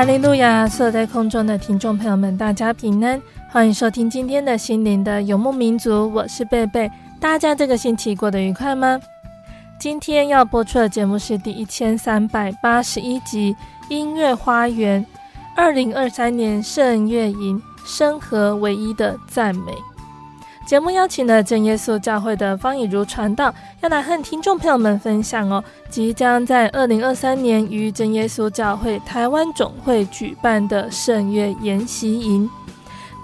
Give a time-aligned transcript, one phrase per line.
[0.00, 0.66] 哈利路亚！
[0.66, 3.20] 所有在空中的听众朋友们，大家平安，
[3.50, 6.90] 欢迎收听今天的心灵的游牧民族，我是贝贝。
[7.20, 8.98] 大家这个星期过得愉快吗？
[9.78, 13.54] 今天要播出的节目是第一千三百八十一集
[13.90, 15.04] 《音乐花园》，
[15.54, 19.72] 二零二三年圣月营，生和唯一的赞美。
[20.70, 32.48] 节目邀请了真耶稣教会的方以如传道，要来和听众朋友们分享哦，即将在二零二三年于真耶稣教会台湾总会举办的圣乐研习营。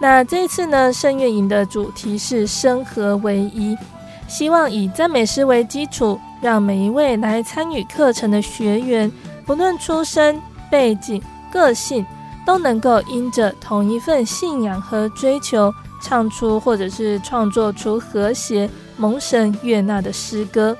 [0.00, 3.78] 那这一次呢，圣乐营的主题是生和唯一，
[4.26, 9.08] 希望以赞美诗为基础，让每一位来参与课程的学员，
[9.44, 11.22] 不论出身、背景、
[11.52, 12.04] 个性，
[12.44, 15.72] 都能够因着同一份信仰和追求。
[16.06, 20.76] 唱出或者是创作出和谐、蒙神悦纳的诗歌。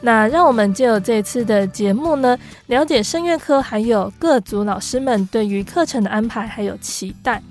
[0.00, 7.42] 那让我们就有这次的节目呢，了解声乐科还有各组老师们对于课程的安排还有期待。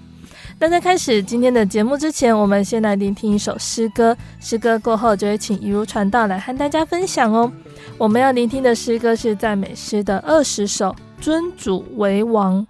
[0.57, 4.15] 那在开始今天的节目之前，我们先来聆听一首诗歌。
[4.39, 7.51] 诗歌过后，就会请一如传道来和大家分享哦。
[7.97, 12.65] 我们要聆听的诗歌是赞美诗的二十首，尊主为王。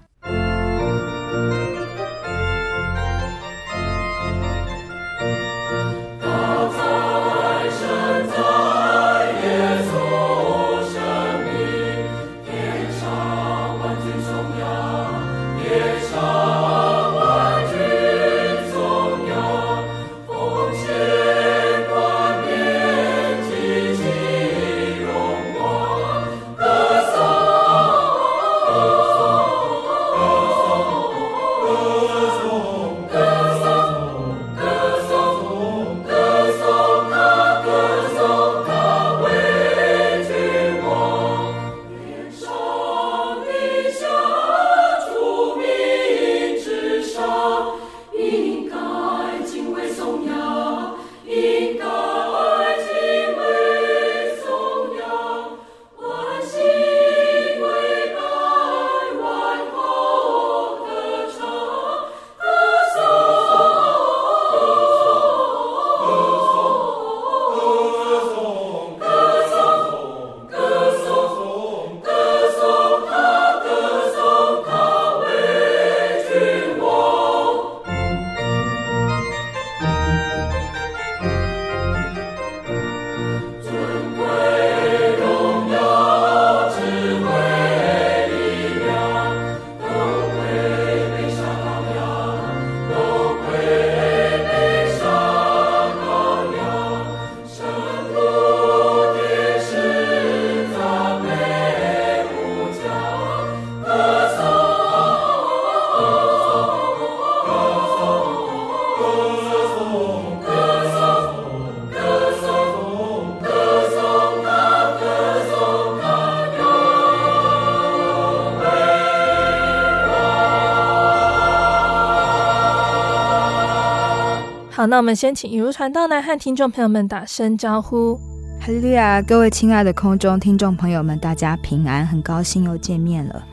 [124.82, 128.20] 好，那我们先请雨如传道来和听众朋友们打声招呼。
[128.60, 133.44] 哈利路亚，各位亲爱的空中听众朋友们，大家平安，很高兴又见面了。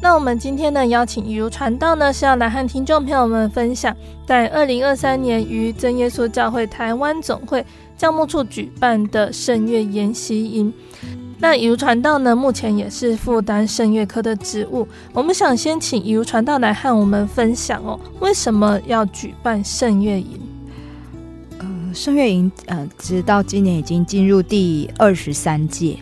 [0.00, 3.94] 那我们今天呢，邀请雨如传道呢，是要来和听众朋友们分享，
[4.26, 7.62] 在二零二三年于真耶稣教会台湾总会
[7.98, 10.72] 教牧处举办的圣乐研习营。
[11.46, 14.84] 那以如传道呢，目前也是负担圣乐科的职务。
[15.12, 20.40] 我们想先请以如传道来和我们分享哦，为什么要举办圣乐营？
[21.60, 25.96] 呃，圣乐营呃，直到今年已经进入第二十三届。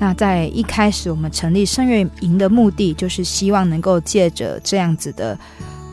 [0.00, 5.38] 那在一开始，我们成立圣乐营的目的，就是希望能够借着这样子的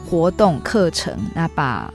[0.10, 1.94] 活动课程，那把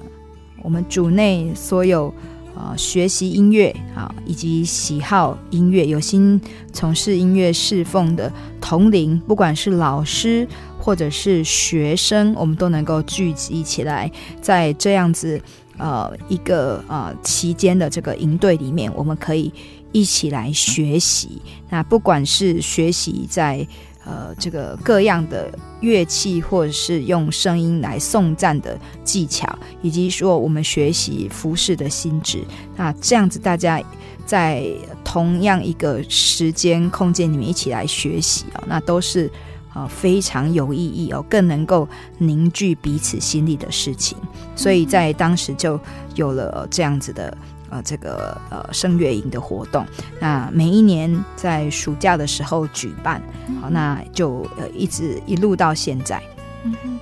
[0.63, 2.15] 我们主内所有。
[2.61, 6.39] 啊，学习音乐啊，以及喜好音乐、有心
[6.75, 8.31] 从事音乐侍奉的
[8.61, 10.47] 同龄，不管是老师
[10.79, 14.11] 或者是学生，我们都能够聚集起来，
[14.43, 15.41] 在这样子
[15.79, 19.51] 呃一个呃期间的这个营队里面，我们可以
[19.91, 21.41] 一起来学习。
[21.71, 23.67] 那不管是学习在。
[24.11, 25.49] 呃，这个各样的
[25.81, 29.47] 乐器，或者是用声音来颂赞的技巧，
[29.83, 32.43] 以及说我们学习服饰的心智，
[32.77, 33.81] 那这样子大家
[34.27, 34.67] 在
[35.05, 39.31] 同样一个时间空间里面一起来学习哦，那都是
[39.73, 44.19] 啊、非常有意义哦，更能够凝聚彼此心里的事情，
[44.57, 45.79] 所以在当时就
[46.17, 47.39] 有了这样子的。
[47.71, 49.87] 呃，这个呃圣乐营的活动，
[50.19, 53.23] 那每一年在暑假的时候举办，
[53.61, 56.21] 好，那就呃一直一路到现在。
[56.65, 56.99] 嗯哼，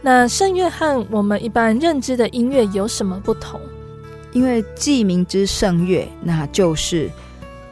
[0.00, 3.60] 那圣乐和我们一般认知的音乐有什么不同？
[4.32, 7.10] 因为既名之圣乐，那就是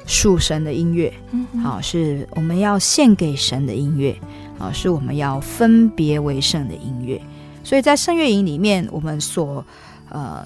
[0.04, 4.18] 属神的音乐，嗯，好，是我们要献给神的音乐，
[4.58, 7.22] 啊，是我们要分别为圣的音乐。
[7.62, 9.64] 所以在圣乐营里面，我们所
[10.08, 10.44] 呃。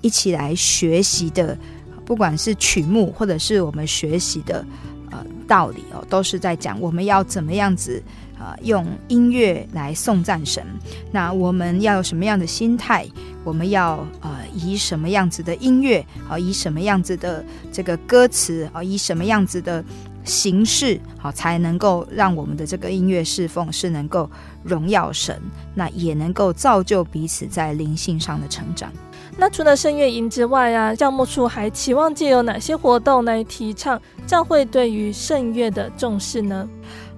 [0.00, 1.56] 一起来学习的，
[2.04, 4.64] 不管是曲目或者是我们学习的
[5.10, 8.02] 呃道理哦，都是在讲我们要怎么样子
[8.38, 10.62] 啊、用音乐来颂赞神。
[11.10, 13.06] 那我们要有什么样的心态？
[13.42, 19.82] 我们要呃以什么样子的音乐啊、以什么样子的这个歌词啊、以什么样子的
[20.24, 24.28] 形式好、才能够让我们的这个音乐侍奉是能够
[24.62, 25.40] 荣耀神，
[25.74, 28.92] 那也能够造就彼此在灵性上的成长。
[29.36, 36.68] 那除了圣乐营之外啊，教牧处还期望借由哪些活动来提倡教会对于圣乐的重视呢？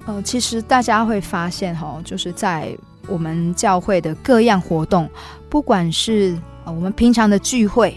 [0.06, 2.76] 呃，其实大家会发现哈，就是在
[3.06, 5.08] 我们教会的各样活动，
[5.48, 7.96] 不管是我们平常的聚会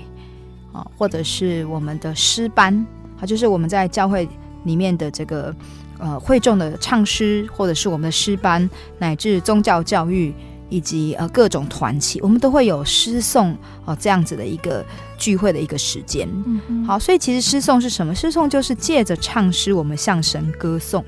[0.72, 2.86] 啊，或者是我们的诗班
[3.20, 4.28] 啊，就是我们在教会
[4.66, 5.56] 里面的这个
[5.98, 8.70] 呃会众的唱诗，或者是我们的诗班，
[9.00, 10.34] 乃至宗教教育。
[10.72, 14.84] 以及呃各种团契，我们都会有诗颂哦这样子的一个
[15.18, 16.28] 聚会的一个时间。
[16.46, 18.16] 嗯，好，所以其实诗颂是什么？
[18.16, 21.04] 诗颂就是借着唱诗，我们向神歌颂。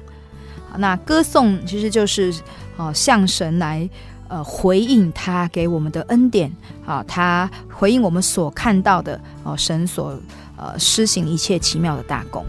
[0.78, 2.34] 那歌颂其实就是
[2.76, 3.90] 哦向神来
[4.28, 6.52] 呃回应他给我们的恩典
[6.86, 10.20] 啊，他回应我们所看到的哦神所
[10.58, 12.46] 呃施行一切奇妙的大功。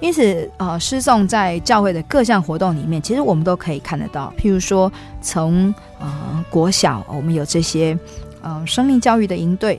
[0.00, 4.32] 因此，呃，诗颂在教会的各项活动里面，其实我们都可以看得到。
[4.38, 4.90] 譬如说，
[5.20, 7.98] 从呃国小，我们有这些
[8.40, 9.78] 呃生命教育的营队，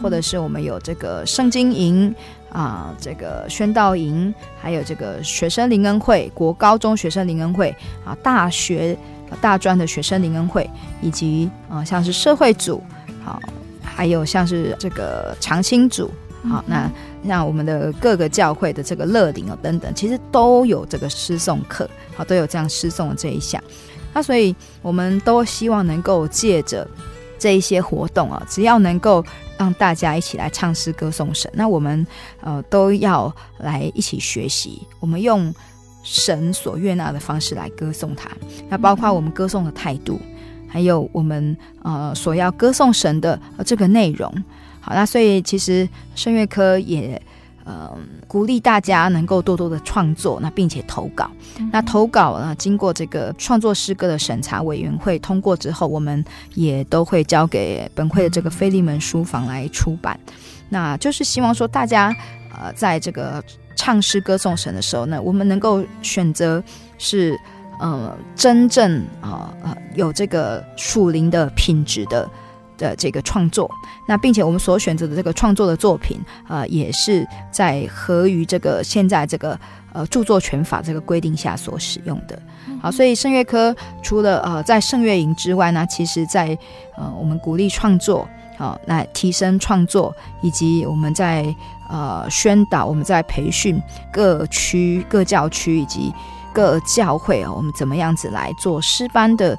[0.00, 2.08] 或者是我们有这个圣经营
[2.50, 7.68] 啊、呃，这个宣道营，还有这个学生灵恩会，国高中学生灵恩会
[8.04, 8.96] 啊、呃，大学、
[9.28, 10.68] 呃、大专的学生灵恩会，
[11.02, 12.82] 以及啊、呃、像是社会组，
[13.22, 16.10] 好、呃，还有像是这个长青组，
[16.48, 16.90] 好、呃，
[17.26, 23.62] 像我们的各个教会的这个乐龄哦等等，其实都有这个诗颂课，好，都有这样诗颂的这一项。
[24.14, 26.88] 那所以我们都希望能够借着
[27.38, 29.24] 这一些活动啊，只要能够
[29.58, 32.06] 让大家一起来唱诗歌颂神，那我们
[32.40, 35.54] 呃都要来一起学习，我们用
[36.02, 38.30] 神所悦纳的方式来歌颂他。
[38.68, 40.18] 那包括我们歌颂的态度，
[40.66, 44.32] 还有我们呃所要歌颂神的这个内容。
[44.80, 47.20] 好，那所以其实声乐科也
[47.64, 47.90] 呃
[48.26, 51.30] 鼓励大家能够多多的创作，那并且投稿。
[51.58, 60.18] 嗯、那投稿呢，经过这个创作诗歌的审查委员会通过之后，我们也都会交给本会的这个菲利门书房来出版。
[60.70, 62.14] 那就是希望说大家
[62.54, 63.42] 呃在这个
[63.76, 66.62] 唱诗歌颂神的时候呢，我们能够选择
[66.98, 67.38] 是
[67.80, 72.28] 呃真正啊呃，呃有这个属灵的品质的。
[72.78, 73.70] 的这个创作，
[74.06, 76.18] 那并且我们所选择的这个创作的作品，
[76.48, 79.58] 呃，也是在合于这个现在这个
[79.92, 82.40] 呃著作权法这个规定下所使用的。
[82.80, 86.56] 好，所以圣乐科除了呃在圣乐营之外呢，其实在
[86.96, 91.54] 呃我们鼓励创作，好，来提升创作，以及我们在
[91.90, 93.82] 呃宣导，我们在培训
[94.12, 96.10] 各区各教区以及。
[96.50, 99.56] 各教会哦，我们怎么样子来做诗班的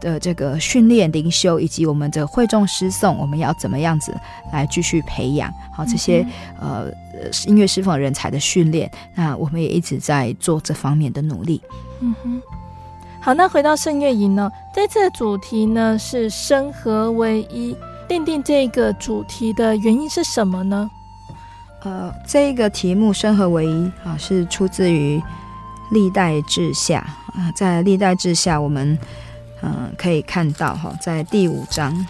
[0.00, 4.14] 的这个训练灵修，以及我们的会众诗颂，我们要怎么样子
[4.52, 6.26] 来继续培养好这些、
[6.60, 8.90] 嗯、呃音乐师奉人才的训练？
[9.14, 11.60] 那我们也一直在做这方面的努力。
[12.00, 12.40] 嗯哼，
[13.20, 17.74] 好，那回到圣乐营呢，这次的主题呢是生合为一，
[18.08, 20.90] 奠定这个主题的原因是什么呢？
[21.82, 25.22] 呃，这个题目“生合为一”啊，是出自于
[25.92, 26.98] 历代志下
[27.28, 28.98] 啊，在历代志下，我们
[29.62, 32.06] 嗯、可以看到哈，在第五章，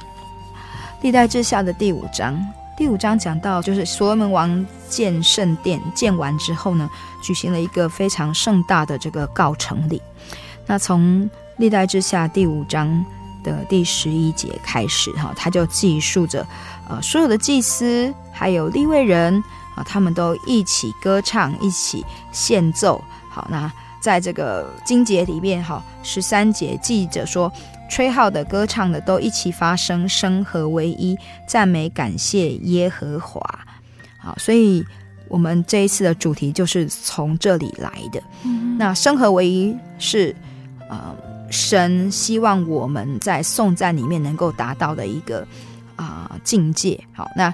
[1.03, 2.39] 历代志下的第五章，
[2.77, 6.89] 第五章讲到就是所罗门王建圣殿建完之后呢，
[7.23, 10.01] 举行了一个非常盛大的这个告成礼。
[10.67, 13.05] 那从历代志下第五章
[13.43, 16.47] 的第十一节开始哈，他就记述着
[16.89, 19.43] 呃所有的祭司还有利未人。
[19.77, 22.99] 啊，他们都一起歌唱，一起献奏。
[23.29, 23.71] 好，那
[24.07, 27.53] 在这个经节里面，哈，十三节记着说，
[27.91, 33.41] 吹号的、歌唱的都一起发声，生合为一，赞美感谢耶和华。
[34.17, 34.85] 好，所以
[35.27, 38.23] 我们这一次的主题就是从这里来的。
[38.45, 40.33] 嗯、那生合为一是，
[40.89, 41.13] 呃，
[41.51, 45.41] 神希望我们在颂赞里面能够达到的一个
[45.97, 46.97] 啊、呃、境界。
[47.13, 47.53] 好，那。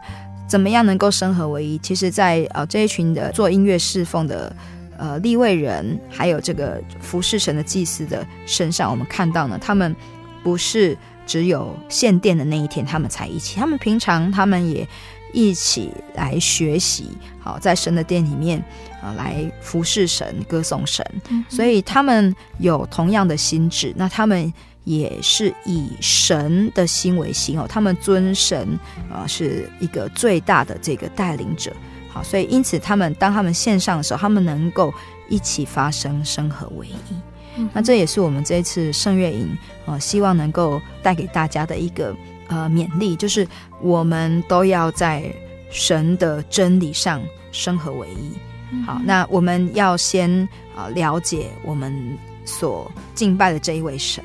[0.49, 1.79] 怎么样能够生合为一？
[1.79, 4.55] 其实在，在呃这一群的做音乐侍奉的
[4.99, 9.95] 呃立位人，还有这个服侍神的祭司的身上，我们看到呢，他们
[10.43, 10.97] 不是
[11.27, 14.87] 只有献殿的那一天他们才一起，他们平常他们也
[15.33, 17.09] 一起来学习，
[17.41, 18.59] 好在神的殿里面
[19.01, 23.93] 啊、呃、来服侍神、歌颂神，嗯、所以他们有同样的心智。
[23.97, 24.53] 那他们。
[24.85, 28.69] 也是以神的心为心哦，他们尊神
[29.09, 31.73] 啊、呃，是一个最大的这个带领者。
[32.13, 34.93] 好，所以因此他们当他们线上的时候，他们能够
[35.29, 37.15] 一起发声，生合为一。
[37.57, 39.47] 嗯、那这也是我们这一次圣月营
[39.87, 42.15] 啊、呃，希望能够带给大家的一个
[42.49, 43.47] 呃勉励，就是
[43.81, 45.25] 我们都要在
[45.71, 48.33] 神的真理上生合为一。
[48.71, 50.31] 嗯、好，那我们要先
[50.75, 54.23] 啊、呃、了解我们所敬拜的这一位神。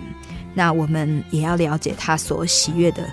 [0.54, 3.08] 那我们也要了解他所喜悦的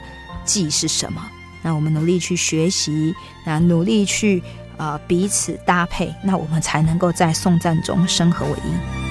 [0.44, 1.20] 祭是什么。
[1.60, 3.12] 那我们努力去学习，
[3.44, 4.42] 那努力去
[4.76, 9.04] 呃彼此搭配，那我们才能够在颂赞中生合为一。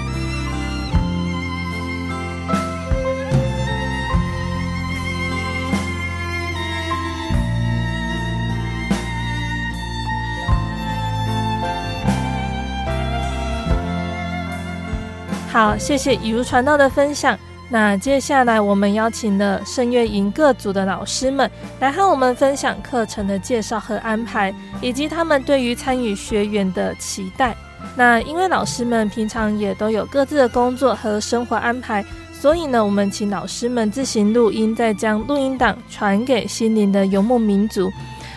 [15.51, 17.37] 好，谢谢以如传道的分享。
[17.73, 21.49] 那接下来，我们邀请了圣乐营各组的老师们
[21.79, 27.55] 来和我们分享课程的介绍和安排，以及他们对于参与学员的期待。
[27.95, 37.91] 那因为老师们平常也都有各自的工作和生活安排，所以呢，我们请老师们自行录音，再将录音档传给心灵的游牧民族。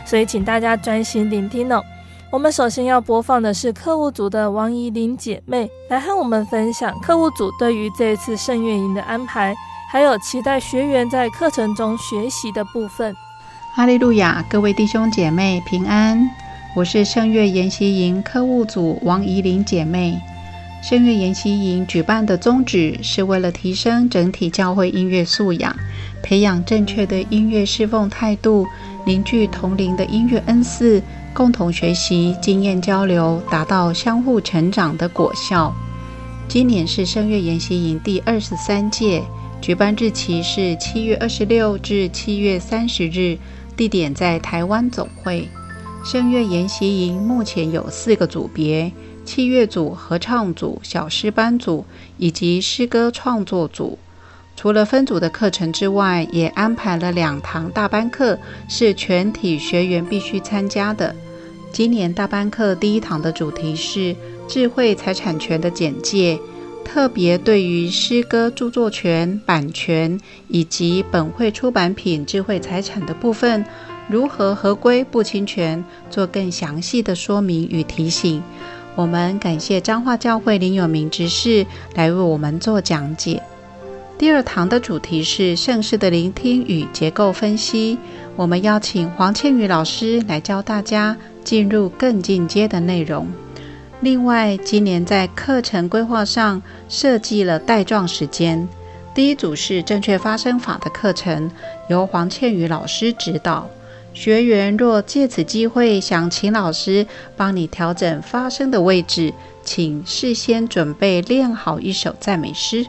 [0.07, 1.85] 所以，请大家专心聆听哦。
[2.37, 9.57] 我们首先要播放的是客户组的王怡玲姐妹来和我们分享客户组对于这一次圣乐营的安排，
[9.91, 13.17] 还有期待学员在课程中学习的部分。
[13.75, 16.29] 哈利路亚，各位弟兄姐妹平安，
[16.77, 20.21] 我是圣乐研习营客户组王怡玲姐妹。
[20.83, 25.75] 圣乐研习营举办的宗旨是为了提升整体教会音乐素养，
[26.23, 28.67] 培养正确的音乐侍奉态度，
[29.07, 31.03] 凝聚同龄的音乐恩赐。
[31.37, 35.71] 共同学习、经验交流，达到相互成长的果效。
[36.49, 39.23] 今年是圣乐研习营第二十三届，
[39.61, 43.37] 举办日期是七月二十六至七月三十日，
[43.77, 45.47] 地点在台湾总会。
[46.03, 48.91] 圣乐研习营目前有四个组别：
[49.27, 51.85] 器乐组、合唱组、小诗班组
[52.17, 53.99] 以及诗歌创作组。
[54.57, 58.39] 除了分组的课程之外，也安排了两堂大班课，
[58.71, 61.15] 是全体学员必须参加的。
[61.73, 64.17] 今年大班课第一堂的主题是
[64.49, 66.39] 智慧财产权的简介，
[66.83, 70.19] 特别对于诗歌著作权、版权
[70.49, 73.63] 以及本会出版品智慧财产的部分
[74.09, 78.43] 如何合规不侵权，做更详细的说明与提醒。
[78.95, 83.43] 我们感谢彰化教会林有明执事来为我们做讲解。
[84.17, 87.99] 第二堂的主题是圣诗的聆听与结构分析，
[88.35, 91.15] 我们邀请黄倩宇老师来教大家。
[91.47, 93.29] 进入更进阶的内容。
[94.01, 98.69] 另外，今年在课程规划上设计了带状时间。
[99.15, 101.49] 第一组是正确发声法的课程，
[101.89, 103.69] 由黄倩宇老师指导；
[104.13, 112.85] 学员若借此机会想请老师帮你调整发声的位置，请事先准备练好一首赞美诗。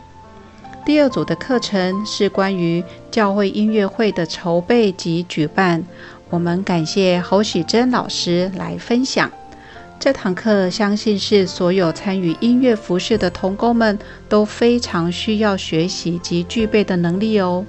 [0.85, 5.83] 第二组的课程是关于教会音乐会的筹备及举办，
[6.29, 9.31] 我们感谢侯喜珍老师来分享。
[9.99, 13.97] 这堂课相信是所有参与音乐服饰的同工们
[14.29, 17.65] 都非常需要学习及具备的能力哦。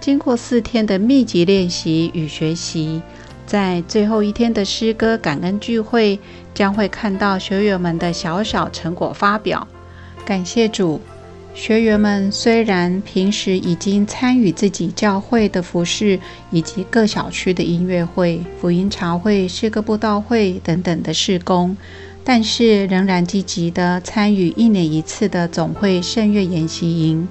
[0.00, 3.02] 经过四天的密集练习与学习，
[3.46, 6.18] 在最后一天的诗歌感恩聚会，
[6.54, 9.66] 将会看到学员们的小小成果发表。
[10.24, 11.00] 感谢主。
[11.54, 16.18] 学员们虽然平时已经参与自己教会的服事，
[16.50, 21.76] 以及各小区的音乐会、福音茶会、诗歌布道会等等的事工，
[22.24, 27.28] 但是仍然积极地参与一年一次的总会圣乐研习营，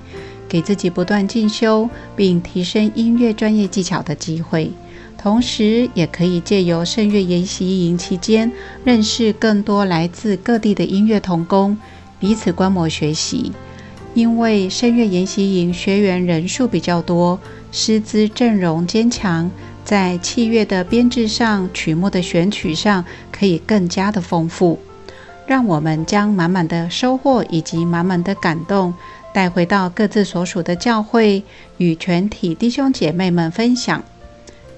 [0.47, 4.71] 给自己不断进修并提升音乐专业技巧的机会。
[5.17, 8.51] 同时，也可以借由圣乐研习营期间，
[8.83, 11.75] 认识更多来自各地的音乐同工，
[12.19, 13.51] 彼此观摩学习。
[14.13, 17.39] 因为圣乐研习营学员人数比较多，
[17.71, 19.49] 师资阵容坚强，
[19.85, 24.77] 在器乐的编制上、曲目的选取上可以更加的丰富，
[25.47, 28.93] 让我们将满满的收获以及满满的感动
[29.33, 31.41] 带回到各自所属的教会，
[31.77, 34.03] 与全体弟兄姐妹们分享。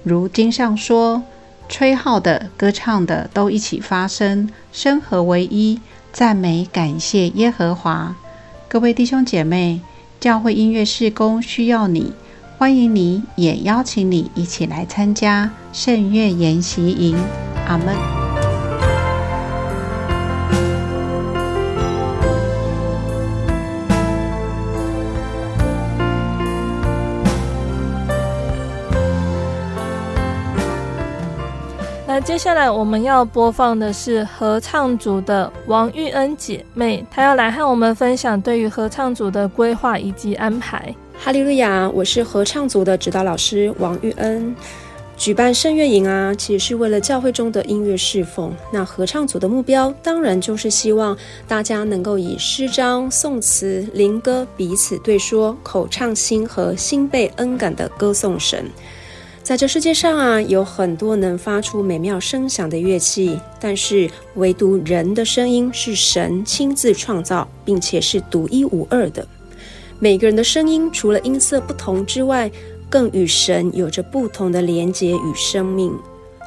[0.04, 1.22] 如经上说
[1.68, 5.80] ：“吹号的、歌唱的都一起发声，声合为一，
[6.12, 8.14] 赞美感谢耶和华。”
[8.74, 9.80] 各位弟兄姐妹，
[10.18, 12.12] 教会音乐事工需要你，
[12.58, 17.16] 欢迎你，也邀请你一起来参加圣乐研习营。
[17.68, 18.23] 阿门。
[32.24, 40.94] 接下来我们要播放的是合唱组的王玉恩姐妹，她要来和我们分享对于合唱组的规划以及安排。
[41.18, 41.88] 哈利路亚！
[41.90, 44.56] 我是合唱组的指导老师王玉恩。
[45.18, 48.50] 举办圣乐营啊，其实是为了教会中的音乐侍奉。
[48.72, 51.14] 那合唱组的目标，当然就是希望
[51.46, 58.64] 大家能够以诗章、颂词、灵歌彼此对说，口唱心和，心被恩感的歌颂神。
[59.44, 69.24] 在这世界上啊，有很多能发出美妙声响的乐器，但是唯独人的声音是神亲自创造，并且是独一无二的。
[69.98, 72.50] 每个人的声音除了音色不同之外，
[72.88, 75.92] 更与神有着不同的连结与生命。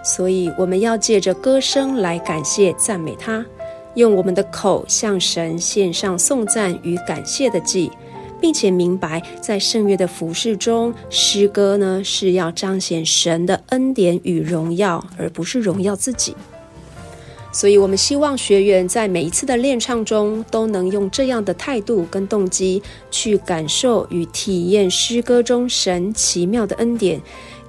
[0.03, 3.45] 所以，我们要借着歌声来感谢赞美他，
[3.93, 7.91] 用我们的口向神献上颂赞与感谢的祭。
[8.39, 16.35] 并且明白，在圣乐的服饰中，诗歌呢是要彰显神的恩典与荣耀，而不是荣耀自己。
[17.53, 27.19] 所以，我们希望学员在每一次的练唱中，都能用这样的态度跟动机去感受与体验诗歌中神奇妙的恩典，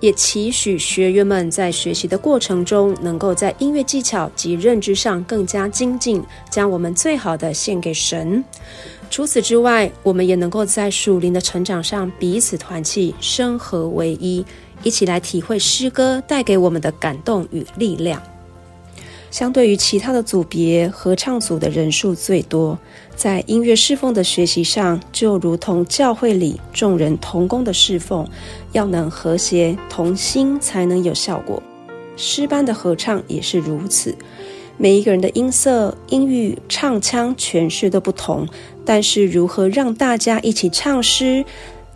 [0.00, 8.44] 也期许学员们在学习的过程中，能够在音乐技巧及认知上更加精进，将我们最好的献给神。
[9.10, 14.44] 除此之外，我们也能够在属灵的成长上彼此团契，声合为一，
[14.82, 18.22] 一起来体会诗歌带给我们的感动与力量。
[19.30, 22.78] 相对于其他的组别，合唱组的人数最多，
[23.14, 28.26] 在音乐侍奉的学习上，就如同教会里众人同工的侍奉，
[28.72, 31.62] 要能和谐同心才能有效果。
[32.16, 34.16] 诗班的合唱也是如此。
[34.80, 38.46] 每一个人的音色、音域、唱腔诠释都不同，
[38.84, 41.44] 但是如何让大家一起唱诗，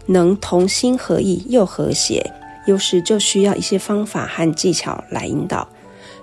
[0.06, 2.28] 能同心合意又和谐，
[2.66, 5.68] 有时就需要一些方法和技巧来引导。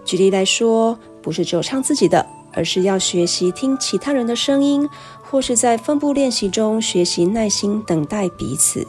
[0.03, 4.85] 举例来说，不是只有唱自己的，而是要学习听其他人的声音，
[5.21, 8.85] 或是在分部练习中学习耐心等待彼此，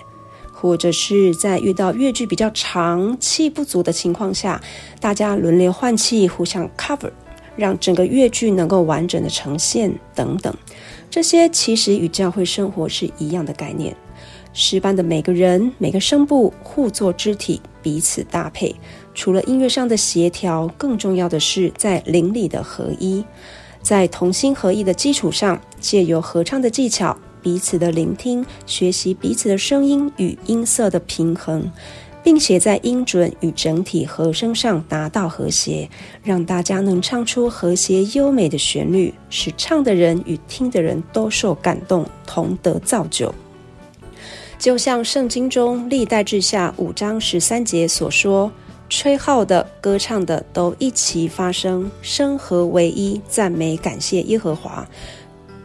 [0.51, 4.61] 或者是在遇到乐句比较长、气不足的情况下，
[4.99, 7.13] 大家轮流换气，互相 cover。
[7.61, 10.53] 让整个乐句能够完整的呈现等等，
[11.09, 13.95] 这些其实与教会生活是一样的概念。
[14.53, 18.75] 诗班的每个人、每个声部互作肢体，彼此搭配。
[19.15, 23.25] 除了音乐上的协调，更重要的是在灵里的合一。
[23.83, 31.71] 在同心合意的基础上，借由合唱的技巧，彼此的聆听，学习彼此的声音与音色的平衡。
[32.23, 35.89] 并且在音准与整体和声上达到和谐，
[36.23, 43.35] 让大家能唱出和谐优美的旋律，使唱的人与听的人都受感动，同得造就。
[44.59, 48.53] 就像圣经中历代志下五章十三节所说
[48.91, 54.87] ：“吹号的、歌唱的都一齐发声，声合为一，赞美感谢耶和华。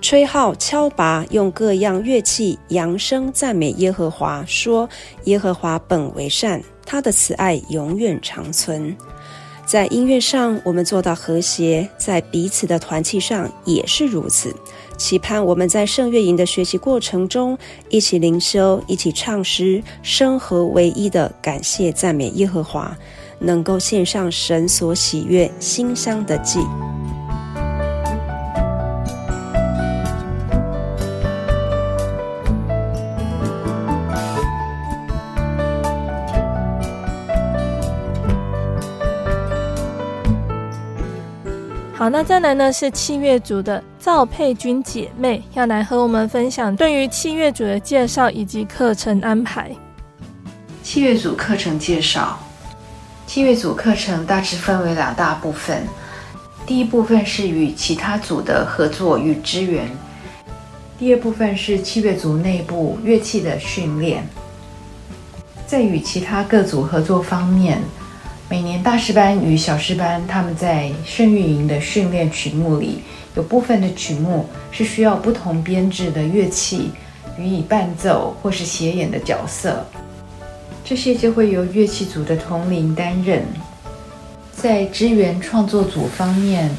[0.06, 4.88] 吹号、敲拔，用各样乐器扬声赞美耶和华，说：
[5.24, 8.96] 耶和华本为善，他的慈爱永远长存。
[9.66, 14.56] 在音乐上，我们做到和谐；在彼此的团契上也是如此。
[14.96, 17.58] 期盼我们在圣乐营的学习过程中，
[17.90, 22.96] 一起灵修，一起唱诗，生合为一的感谢赞美耶和华，
[23.40, 26.60] 能够献上神所喜悦馨香的祭。
[41.98, 49.72] 好，那再来呢是器乐组的赵佩君姐妹要来和我们分享对于器乐组的介绍以及课程安排。
[50.84, 52.38] 器乐组课程介绍，
[53.26, 55.88] 器乐组课程大致分为两大部分，
[56.66, 59.90] 第一部分是与其他组的合作与支援，
[61.00, 64.28] 第二部分是器乐组内部乐器的训练。
[65.66, 67.82] 在与其他各组合作方面。
[68.48, 73.00] 每年大师班与小师班，他们在圣乐营的训练曲目里，
[73.36, 76.92] 有部分的曲目是需要不同编制的乐器
[77.40, 79.84] 予以伴奏或是协演的角色，
[80.84, 83.44] 这些就会由乐器组的同龄担任。
[84.54, 86.70] 在支援创作组方面，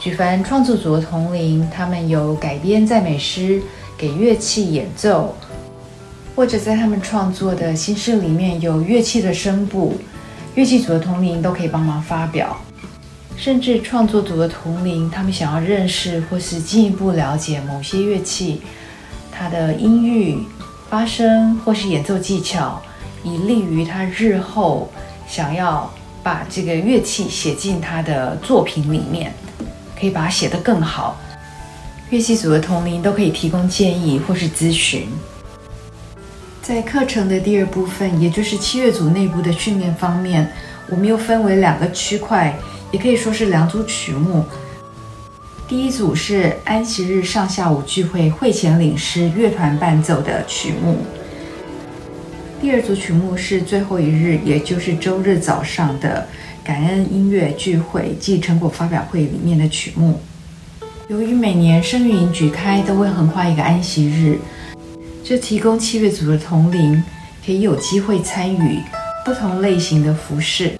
[0.00, 3.60] 举凡创作组的同龄，他们有改编赞美诗
[3.98, 5.36] 给乐器演奏，
[6.34, 9.94] 或者在他们创作的新诗里面有乐器的声部。
[10.54, 12.56] 乐器组的同龄都可以帮忙发表，
[13.36, 18.60] 甚至创作组的同龄，他们想要认识或是进一步了解某些乐器，
[19.32, 20.38] 它的音域、
[20.90, 22.82] 发声或是演奏技巧，
[23.24, 24.92] 以利于他日后
[25.26, 25.90] 想要
[26.22, 29.32] 把这个乐器写进他的作品里面，
[29.98, 31.16] 可以把它写得更好。
[32.10, 35.08] 乐器组的同龄都可以提供建议或是咨询。
[36.62, 40.48] 在课程的第二部分，也就是七月组内部的训练方面，
[40.88, 42.56] 我们又分为两个区块，
[42.92, 44.44] 也可以说是两组曲目。
[45.66, 50.98] 第一组是安息日上下午聚会会前领诗乐团伴奏的曲目，
[52.60, 56.28] 第二组曲目是最后一日，也就是周日早上的
[56.62, 60.20] 感恩音乐聚会暨成果发表会里面的曲目。
[61.08, 64.38] 由于每年圣乐营举开都会横跨一个安息日。
[65.24, 67.00] 这提供器乐组的同龄
[67.46, 68.80] 可以有机会参与
[69.24, 70.72] 不同类型的服事。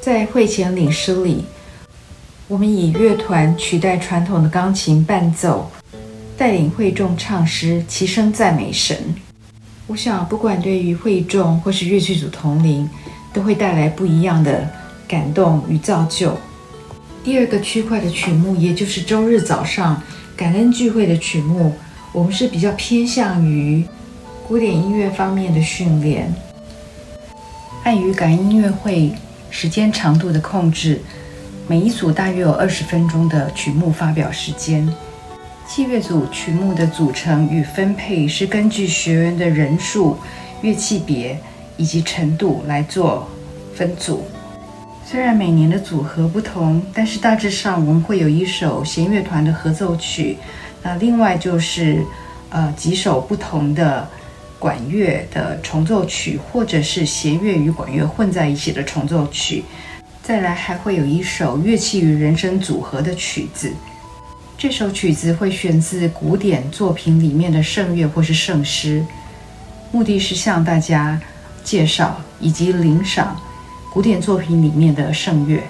[0.00, 1.44] 在会前领诗里，
[2.46, 5.68] 我们以乐团取代传统的钢琴伴奏，
[6.38, 8.96] 带领会众唱诗，齐声赞美神。
[9.88, 12.88] 我想，不管对于会众或是乐器组同龄，
[13.32, 14.70] 都会带来不一样的
[15.08, 16.38] 感动与造就。
[17.24, 20.00] 第二个区块的曲目，也就是周日早上
[20.36, 21.74] 感恩聚会的曲目。
[22.12, 23.84] 我们是比较偏向于
[24.48, 26.32] 古典音乐方面的训练。
[27.84, 29.12] 碍于感音乐会
[29.48, 31.00] 时间长度的控制，
[31.68, 34.92] 每一组大约有二十分钟的曲目发表时间。
[35.68, 40.16] 器乐组曲目的组成与分配是根据学员的人数、
[40.62, 41.38] 乐器别
[41.76, 43.28] 以及程度来做
[43.72, 44.24] 分组。
[45.06, 50.38] 虽然每年的组合不同，但是大致上我们会有一首弦乐团的合奏曲。
[50.82, 52.04] 那另外就是，
[52.48, 54.08] 呃，几首不同的
[54.58, 59.64] 管乐的重奏曲，或者是弦乐与管乐混在一起的重奏曲。
[60.22, 63.72] 再来还会有一首乐器与人声组合的曲子。
[64.56, 69.04] 这首曲子会选自古典作品里面的圣乐或是圣诗，
[69.90, 71.20] 目的是向大家
[71.64, 73.34] 介绍以及领赏
[73.92, 75.62] 古典作品里面的圣乐。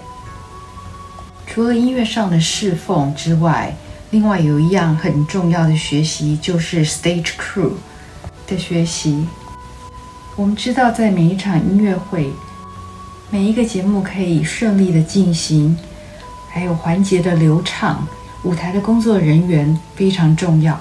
[1.47, 3.75] 除了音乐上的侍奉之外，
[4.11, 7.71] 另外有一样很重要的学习，就是 stage crew
[8.47, 9.25] 的学习。
[10.35, 12.29] 我们知道，在每一场音乐会，
[13.31, 15.79] 每一个节目可以顺利的进行，
[16.49, 18.05] 还有环节的流畅，
[18.43, 20.81] 舞台的工作人员非常重要。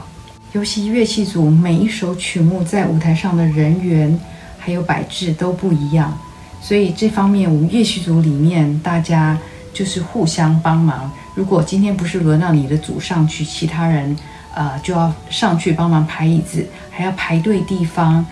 [0.54, 4.20] 尤其乐器组每一首曲目在舞台上的人员
[4.58, 6.18] 还有摆置都不一样，
[6.60, 9.38] 所以这方面我们乐器组里面大家
[9.74, 11.12] 就是互相帮忙。
[11.36, 14.16] 如果今天不是轮到你的组上去，其他人，
[14.54, 18.26] 呃，就要上去帮忙排椅子，还要排对地方，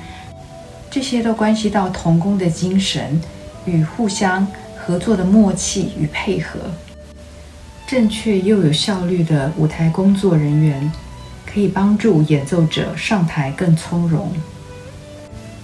[0.89, 3.21] 这些都关系到童工的精神
[3.65, 4.45] 与互相
[4.76, 6.60] 合作的默契与配合。
[7.86, 10.91] 正确又有效率的舞台工作人员，
[11.45, 14.30] 可以帮助演奏者上台更从容。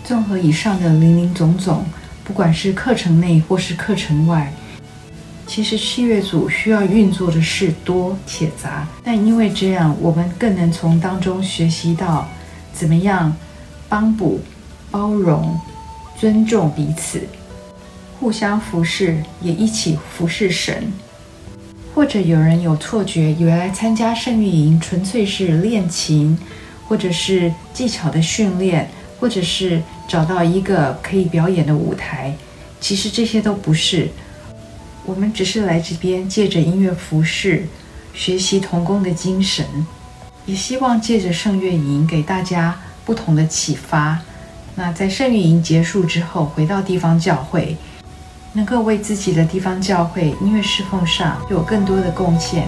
[0.06, 1.84] 综合以上的林林总总，
[2.24, 4.54] 不管是课程内或是课程外。
[5.46, 12.28] 其实器乐组需要运作的事多且杂，但因为这样，我们更能从当中学习到
[12.74, 13.36] 怎么样
[13.88, 14.40] 帮补、
[14.90, 15.60] 包容、
[16.18, 17.22] 尊重彼此，
[18.20, 20.92] 互相服侍，也一起服侍神。
[21.94, 26.36] 或者有人有错觉，以为来参加圣乐营纯粹是练琴，
[26.88, 32.34] 或者是技巧的训练，或者是找到一个可以表演的舞台。
[32.80, 34.10] 其实这些都不是。
[35.06, 37.68] 我们只是来这边借着音乐服饰，
[38.14, 39.66] 学习童工的精神，
[40.46, 44.20] 也希望借着圣乐营给大家不同的启发。
[44.76, 47.76] 那在圣乐营结束之后，回到地方教会，
[48.54, 52.68] 能够为自己的地方教会音乐侍奉上有更多的贡献。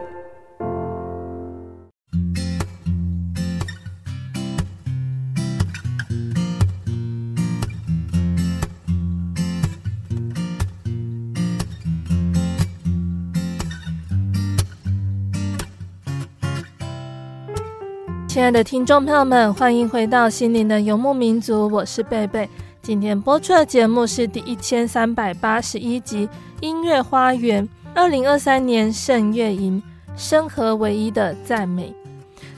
[18.41, 22.49] 亲爱的听众朋友们，欢迎回到心灵的游牧民族，我是贝贝。
[22.81, 26.27] 今天播出的节目是第一千三百八十一集
[26.59, 29.79] 《音乐花园》二零二三年圣乐营
[30.17, 31.93] 生和唯一的赞美。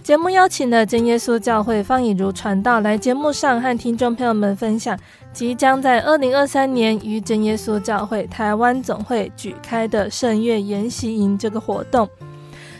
[0.02, 4.98] 节目邀请了真耶稣教会方以如传道来节目上和听众朋友们分享，
[5.34, 12.08] 即将在二零二三年于真耶稣教会台湾总会举开的圣乐研习营这个活动。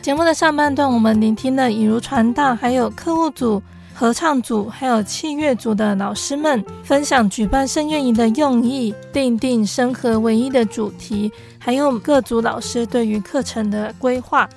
[0.04, 3.64] 节目的上半段，我们聆听了以如传道，还有课务组、
[3.94, 14.48] 合唱组，还有器乐组的老师们分享举办圣乐营的用意，定定生和唯一的主题，还有各组老师对于课程的规划。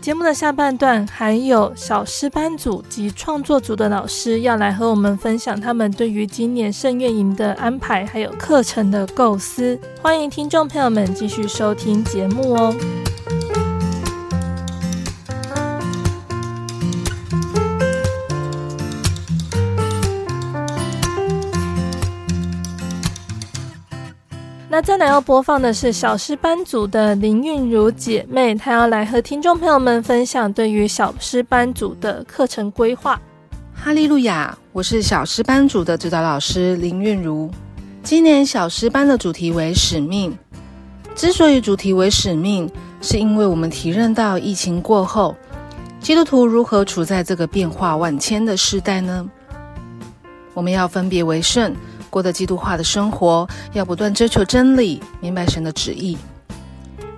[0.00, 9.78] 节目的下半段，还有小诗班组及创作组的老师要来和我们分享他们对于今年圣乐营的安排，还有课程的构思。
[10.02, 12.74] 欢迎听众朋友们继续收听节目哦。
[24.78, 33.20] 那再来要播放的是小诗班组的林韵如姐妹，她要来和听众朋友们分享对于小诗班组的课程规划。
[33.74, 34.56] 哈利路亚！
[34.70, 37.50] 我是小诗班组的指导老师林韵如。
[38.04, 40.38] 今年小诗班的主题为使命。
[41.16, 42.70] 之所以主题为使命，
[43.02, 45.34] 是因为我们提认到疫情过后，
[45.98, 49.28] 基督徒如何处在这个变化万千的时代呢？
[50.54, 51.74] 我们要分别为圣。
[52.08, 56.16] 过的基督化的生活，要不断追求真理，明白神的旨意。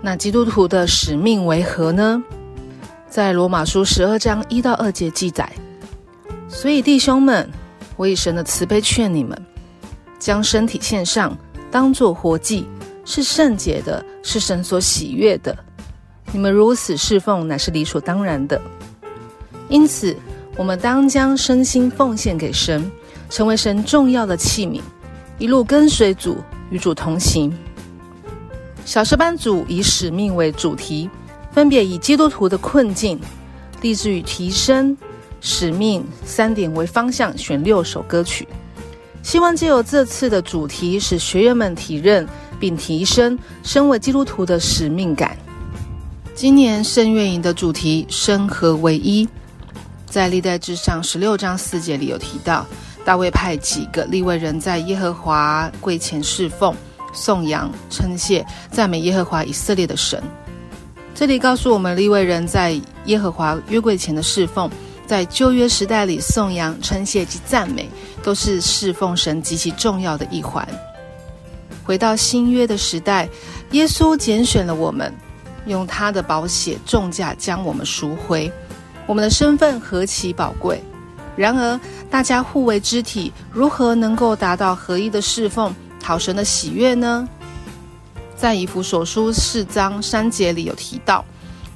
[0.02, 2.22] 那基督徒的使命为何呢？
[3.08, 5.50] 在罗马书十二章一到二节记载：
[6.48, 7.48] 所以弟兄们，
[7.96, 9.36] 我以神的慈悲劝你们，
[10.18, 11.36] 将身体献上，
[11.70, 12.66] 当作活祭，
[13.04, 15.56] 是圣洁的，是神所喜悦的。
[16.32, 18.60] 你们如此侍奉，乃是理所当然的。
[19.68, 20.16] 因此，
[20.56, 22.90] 我们当将身心奉献给神。
[23.30, 24.80] 成为神重要的器皿，
[25.38, 26.36] 一路跟随主，
[26.68, 27.56] 与主同行。
[28.84, 31.08] 小诗班组以使命为主题，
[31.52, 33.18] 分别以基督徒的困境、
[33.80, 34.96] 立志与提升、
[35.40, 38.48] 使命三点为方向，选六首歌曲。
[39.22, 42.26] 希望借由这次的主题，使学员们体认
[42.58, 45.36] 并提升身为基督徒的使命感。
[46.34, 49.28] 今年圣乐营的主题“生和唯一”，
[50.08, 52.66] 在历代志上十六章四节里有提到。
[53.04, 56.74] 大卫派几个立位人在耶和华柜前侍奉、
[57.12, 60.22] 颂扬、称谢、赞美耶和华以色列的神。
[61.14, 64.70] 这里告诉我们，立位人在耶和华约柜前的侍奉，
[65.06, 67.88] 在旧约时代里颂扬、称谢及赞美，
[68.22, 70.66] 都是侍奉神极其重要的一环。
[71.84, 73.28] 回到新约的时代，
[73.72, 75.12] 耶稣拣选了我们，
[75.66, 78.50] 用他的宝血重价将我们赎回。
[79.06, 80.80] 我们的身份何其宝贵！
[81.36, 87.28] 然而，大家互为肢体，如何能够达到合一的侍奉，讨神的喜悦呢？
[88.36, 91.24] 在以弗所书四章三节里有提到，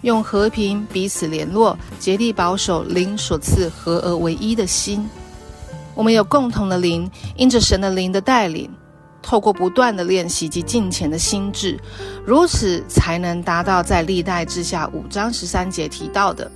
[0.03, 5.09] 用和平彼此联络，竭力保守灵所赐合而为一的心。
[5.95, 8.71] 我们有共同的灵，因着神的灵的带领，
[9.23, 11.79] 透过不断的练习及敬虔的心智，
[12.27, 16.51] 如此才能达到在历代志下五章十三节提到的，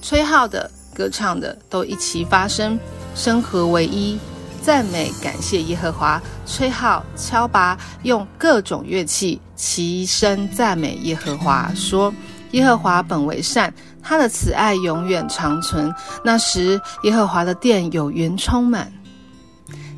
[0.00, 2.78] 吹号的、歌唱的都一齐发声，
[3.14, 4.18] 声合为一，
[4.62, 12.10] 赞美感谢耶和华，吹号、敲拔，用各种乐器齐声赞美耶和华，说：
[12.52, 13.72] 耶和华本为善。
[14.02, 15.92] 他的慈爱永远长存。
[16.24, 18.90] 那时，耶和华的殿有云充满。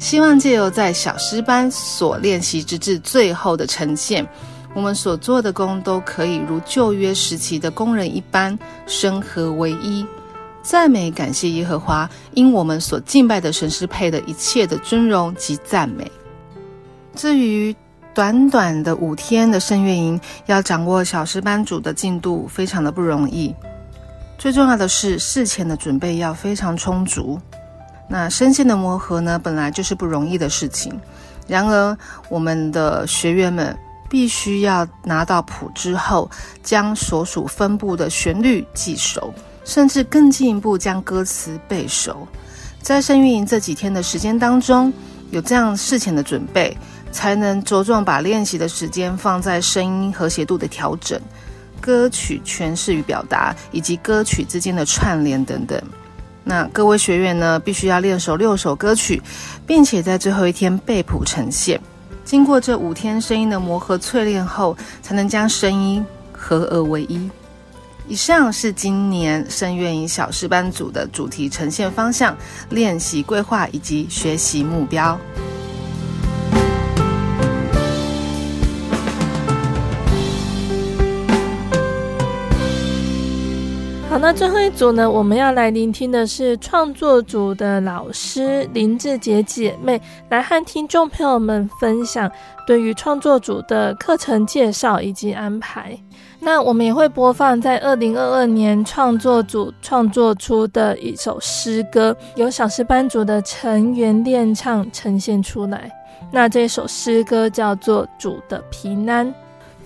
[0.00, 4.26] 希望借由在小诗班所练习直至最后的呈现，
[4.74, 10.06] 我们所做的工都可以如旧约时期的工人一般，声合为一，
[10.68, 16.12] 赞美感谢耶和华，因我们所敬拜的神是配的一切的尊荣及赞美。
[17.16, 17.74] 至于
[18.12, 23.54] 短短的五天的圣乐营，要掌握小时班主的进度，非常的不容易。
[24.36, 27.40] 最重要的是事前的准备要非常充足。
[28.06, 30.92] 那声线的磨合呢，本来就是不容易的事情。
[31.46, 31.96] 然而，
[32.28, 33.74] 我们的学员们
[34.10, 36.30] 必须要拿到谱之后，
[36.62, 39.32] 将所属分部的旋律记熟，
[39.68, 42.26] 甚至更进一步将歌词背熟。
[42.80, 44.90] 在圣乐营这几天的时间当中，
[45.30, 46.74] 有这样事前的准备，
[47.12, 51.20] 才能着重把练习的时间放在声音和谐度的调整。
[51.82, 55.80] 歌曲诠释与表达，以及歌曲之间的串联等等。
[56.44, 59.22] 那各位学员呢，必须要练熟六首歌曲，
[59.66, 61.78] 并且在最后一天背谱呈现。
[62.24, 66.02] 经过这五天声音的磨合淬炼后，才能将声音
[66.32, 67.28] 合而为一。
[68.08, 72.34] 以上是今年圣乐营小师班组的主题呈现方向、
[72.70, 75.18] 练习规划以及学习目标。
[84.20, 92.30] 那最后一组呢，我们要来聆听的是创作组的老师林志杰姐妹来和听众朋友们分享
[92.66, 95.96] 对于创作组的课程介绍以及安排。
[96.40, 105.90] 那我们也会播放在二零二二年创作组创作出的一首诗歌，由小诗班组的成员练唱呈现出来。
[106.30, 109.26] 那这首诗歌叫做《主的平安》。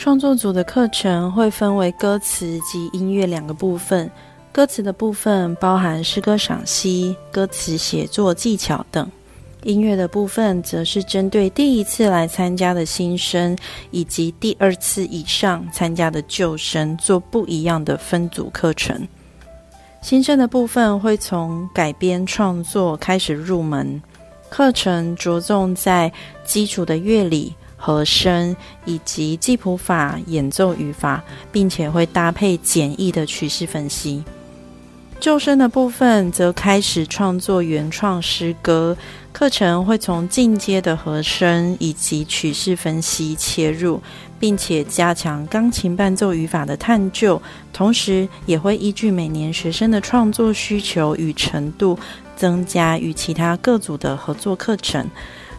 [0.02, 4.10] 创作组的课程会分为歌词及音乐两个部分。
[4.50, 9.06] 歌词的部分包含诗歌赏析、歌词写作技巧等；
[9.62, 13.56] 音乐的部分则是针对第一次来参加的新生
[13.92, 19.06] 以及第二次以上参加的旧生做不一样的分组课程。
[20.00, 24.02] 新生的部分会从改编创作开始入门，
[24.50, 26.12] 课程着重在
[26.42, 27.54] 基础的乐理。
[27.84, 34.22] 和声以及记谱法、演奏语法，并且会搭配简易的曲式分析。
[35.18, 38.96] 旧生的部分则开始创作原创诗歌，
[39.32, 44.00] 课程会从进阶的和声以及曲式分析切入，
[44.38, 47.40] 并且加强钢琴伴奏语法的探究，
[47.72, 51.96] 同时也会依据每年学生的创作需求与程度，
[52.36, 55.08] 增加与其他各组的合作课程。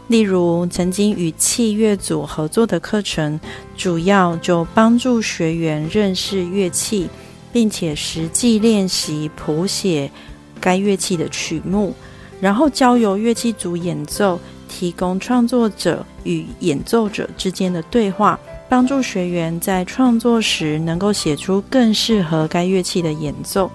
[0.08, 3.40] 例如，曾经与器乐组合作的课程，
[3.76, 7.08] 主要就帮助学员认识乐器，
[7.52, 10.12] 并且实际练习谱写
[10.60, 11.94] 该乐器的曲目，
[12.42, 18.38] 然后交由乐器组演奏，提供创作者与演奏者之间的对话，
[18.68, 23.72] 帮助学员在创作时能够写出更适合该乐器的演奏。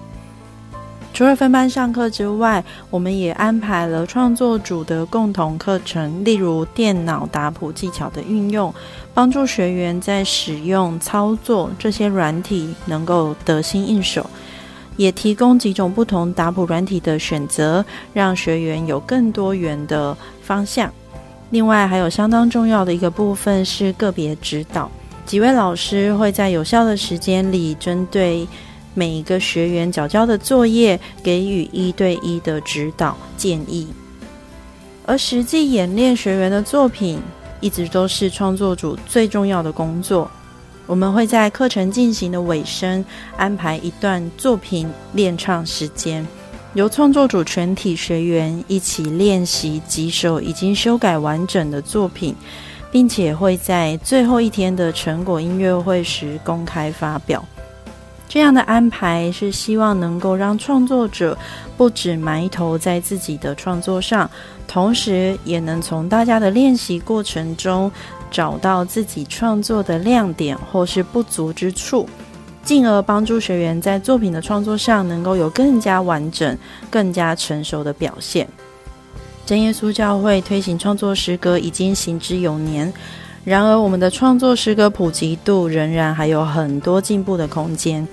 [1.11, 8.73] 除了分班上课之外，我们也安排了创作组的共同课程，例如电脑打谱技巧的运用，
[9.13, 14.25] 帮助学员在使用、操作这些软体能够得心应手，
[14.95, 20.89] 也提供几种不同打谱软体的选择，让学员有更多元的方向。
[21.49, 24.89] 另外，还有相当重要的一个部分是个别指导，
[25.25, 28.47] 几位老师会在有效的时间里针对。
[28.93, 33.87] 每一个学员缴交的作业，给予一对一的指导建议，
[35.05, 37.21] 而实际演练学员的作品，
[37.61, 40.29] 一直都是创作组最重要的工作。
[40.85, 43.05] 我们会在课程进行的尾声，
[43.37, 46.27] 安排一段作品练唱时间，
[46.73, 52.35] 由创作组全体学员一起练习几首已经修改完整的作品。
[52.91, 57.45] 并且会在最后一天的成果音乐会时公开发表。
[58.29, 61.35] 这样的安排是希望能够让创作者
[61.75, 64.29] 不止埋头在自己的创作上，
[64.67, 67.91] 同时也能从大家的练习过程中
[68.29, 72.07] 找到自己创作的亮点或是不足之处。
[72.61, 76.55] 进而帮助学员在作品的创作上能够有更加完整、
[76.91, 78.47] 更加成熟的表现。
[79.43, 82.93] 真耶稣教会推行创作诗歌已经行之有年，
[83.43, 88.07] 然而我们的创作诗歌普及度仍然还有很多进步的空间。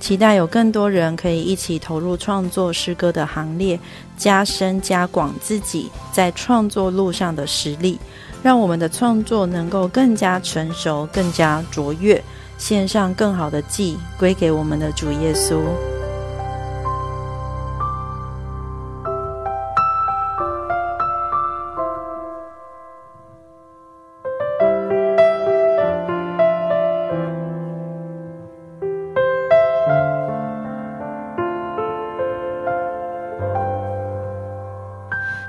[0.00, 3.78] 期待有更多人可以一起投入创作诗歌的行列，
[4.16, 7.98] 加深加广自己在创作路上的实力，
[8.42, 12.22] 让我们的创作能够更加成熟、更加卓越。
[12.58, 15.62] 献上更好的祭，归给我们的主耶稣。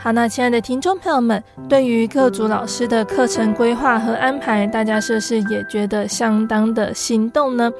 [0.03, 7.71] 好，那亲爱的听众朋友们，对于各组老师的课程规划和安排，大家是不是也觉得相当的心动呢？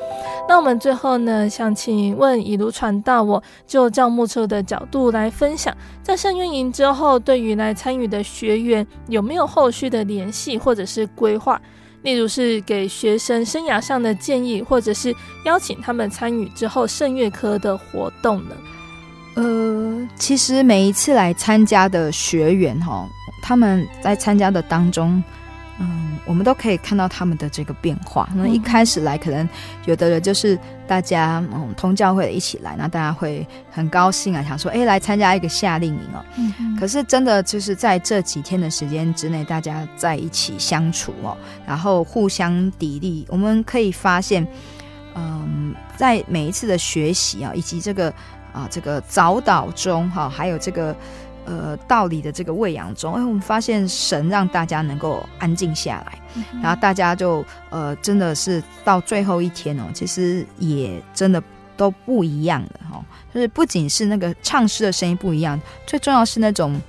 [0.48, 11.62] 那我们最后呢，想请问以如传道，我就教务处的角度来分享，在圣乐营之后，对于来参与的学员有没有后续的联系或者是规划？
[12.04, 15.14] 例如是给学生生涯上的建议，或者是
[15.44, 18.56] 邀请他们参与之后圣乐科的活动呢？
[19.36, 23.08] 呃，其实每一次来参加的学员哈，
[23.42, 25.24] 他们在参加的当中，
[25.80, 28.30] 嗯，我们都可以看到他们的这个变化。
[28.36, 29.50] 那一开始来，可能
[29.86, 30.58] 有的人就是
[30.88, 36.24] 大家嗯同教会的一起来，那大家会很高兴啊，想说哎来参加一个夏令营哦。
[36.38, 36.78] 嗯嗯。
[36.78, 44.48] 可是真的就是在这几天的时间之内，大家在一起相处哦，然后互相砥砺，我们可以发现，
[45.16, 48.14] 嗯，在每一次的学习啊，以及这个。
[48.54, 50.96] 啊，这个早祷中哈，还有这个
[51.44, 61.42] 呃道理的这个喂养中，哎，我们发现神让大家能够安静下来，嗯、然后大家就呃真的是到最后一天哦，其实也真的
[61.76, 66.80] 都不一样的哈，就是不仅是那个唱诗的声音不一样，最重要是那种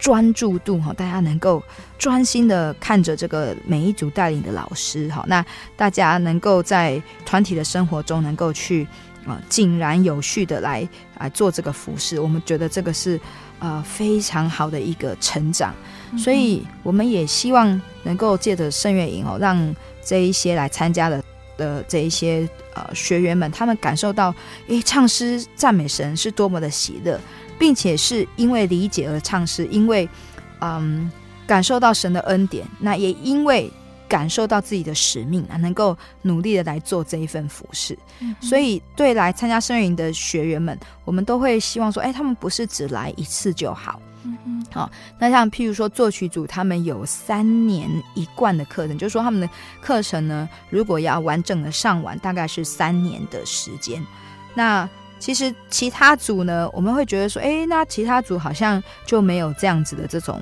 [0.00, 1.62] 专注度哈，大家能够
[1.98, 5.46] 专心的看着这个每一组带领的老师哈，那
[5.76, 8.84] 大家能够在团体的生活中能够去。
[9.26, 13.20] 啊，井然有序的来来做这个服饰，我们觉得这个是
[13.58, 15.74] 呃非常好的一个成长，
[16.12, 21.22] 嗯、所以我们也希望能够借着圣乐营哦，让这一些来参加的
[21.56, 24.32] 的这一些呃学员们，他们感受到，
[24.68, 27.20] 诶，唱诗赞美神是多么的喜乐，
[27.58, 30.08] 并且是因为理解而唱诗，因为
[30.60, 31.10] 嗯
[31.46, 33.68] 感受到神的恩典，那也因为。
[34.08, 37.98] 感受到自己的使命啊，能够努力的来做这一份服饰。
[38.20, 44.00] 嗯、所以对来参加圣乐营的学员们，我们都会希望说，哎，他们不是只来一次就好。
[44.24, 44.66] 嗯嗯。
[44.72, 49.48] 好、哦，那像譬如说作曲组，他们有三年一贯的课程，就是说他们的
[49.80, 54.04] 课程呢，如果要完整的上完，大概是三年的时间。
[54.54, 54.88] 那
[55.18, 60.40] 其实其他组呢，我们会觉得说，哎，那其他组好像就没有这样子的这种。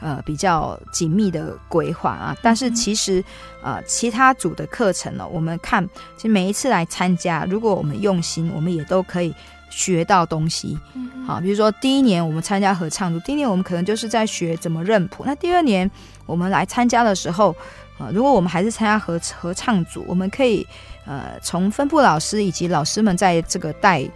[0.00, 3.24] 呃，比较紧密的规划啊，但是其实，
[3.62, 5.82] 呃，其他组的课程呢，我们看，
[6.16, 9.34] 其实每一次来参加，如果我们用心，我们也都可以
[9.70, 10.78] 学到东西。
[11.26, 15.22] 好，比如说第一年我们参加合唱组，第一年我们可能就是在学怎么认谱。
[15.24, 15.90] 那第二年
[16.26, 17.56] 我们来参加的时候，
[17.98, 20.66] 呃，如果我们还是参加合合唱组，我们可以
[21.06, 24.06] 呃，从分部老师以及老师们在这个带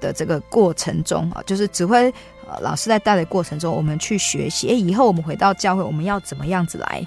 [0.00, 2.12] 的这个过程中啊，就是指挥。
[2.60, 4.68] 老师在带的过程中，我们去学习。
[4.68, 7.06] 哎，以后我们回到教会，我们要怎么样子来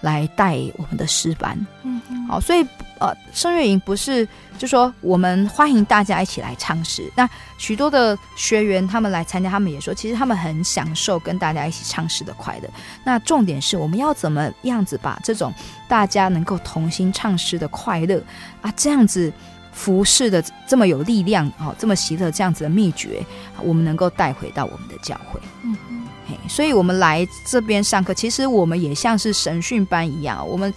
[0.00, 1.58] 来带我们的诗班？
[1.82, 2.66] 嗯，好，所以
[2.98, 4.26] 呃，声乐营不是
[4.58, 7.10] 就说我们欢迎大家一起来唱诗。
[7.14, 12.68] 那许多的学员他们来参加，他们也说，其实他们很享受跟大家一起唱诗的快乐。
[13.04, 15.52] 那重点是我们要怎么样子把这种
[15.88, 18.22] 大家能够同心唱诗的快乐
[18.60, 19.32] 啊，这样子。
[19.72, 23.24] 服侍的这么有力量哦，这么喜乐这样子的秘诀，
[23.62, 25.40] 我们能够带回到我们的教会。
[25.62, 30.46] 嗯嗯，嘿，所以我们来这边上课，其实我们也像是神训班一样。
[30.46, 30.72] 我们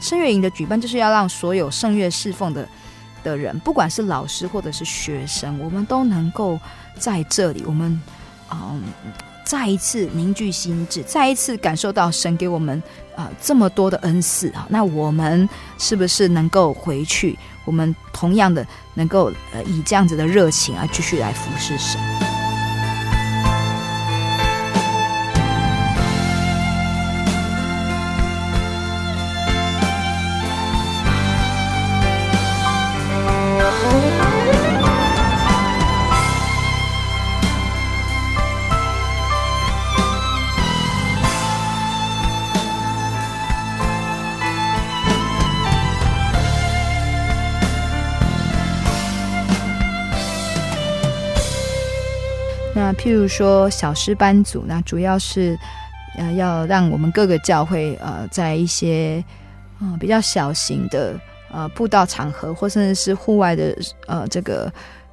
[0.00, 2.68] 圣乐营的举办，就是要让所有圣乐侍奉的
[3.22, 6.58] 的人，不管是老师或者是学生，我们都能够
[6.96, 8.00] 在这里，我们
[8.50, 8.82] 嗯，
[9.48, 12.82] 再一次凝聚心智，再一次感受到神给我们
[13.16, 14.66] 啊、这么多的恩赐啊。
[14.68, 17.38] 那我们是不是能够回去？
[17.64, 22.37] 我们同样的能够呃以这样子的热情啊继续来服侍神。
[53.08, 55.58] 譬如说小诗班组，那主要是
[56.18, 59.24] 呃要让我们各个教会呃在一些
[59.80, 61.18] 嗯、呃、比较小型的
[61.50, 63.74] 呃布道场合，或甚至是户外的
[64.06, 64.70] 呃这个。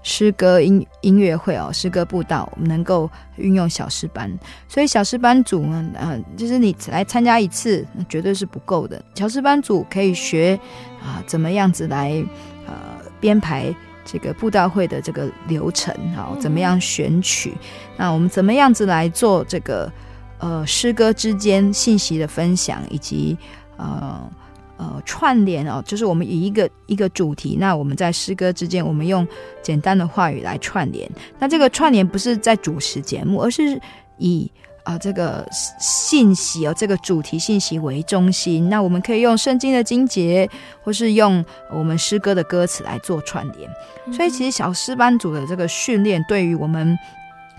[0.07, 4.31] 诗歌音音乐会哦，诗歌布道，我们能够运用小诗班，
[4.67, 9.03] 所以小诗班组呢，呃，就是你来参加一次，绝对是不够的。
[9.15, 10.59] 小诗班组可以学
[11.01, 12.23] 啊，怎么样子来
[12.67, 12.73] 呃
[13.19, 13.73] 编排
[14.05, 17.53] 这个布道会的这个流程啊，怎么样选曲，
[17.97, 19.91] 那我们怎么样子来做这个
[20.37, 23.37] 呃诗歌之间信息的分享，以及
[23.75, 24.31] 呃。
[24.77, 29.25] 呃，串联哦，就是我们以一个一个主题，那我们在诗歌之间，我们用
[29.63, 31.09] 简单的话语来串联。
[31.39, 33.79] 那这个串联不是在主持节目，而是
[34.17, 34.51] 以
[34.85, 35.45] 啊、呃、这个
[35.77, 38.69] 信息哦，这个主题信息为中心。
[38.69, 40.49] 那我们可以用圣经的经节，
[40.81, 43.69] 或是用我们诗歌的歌词来做串联。
[44.13, 46.97] 所以，其实小诗班组的这个训练，对于我们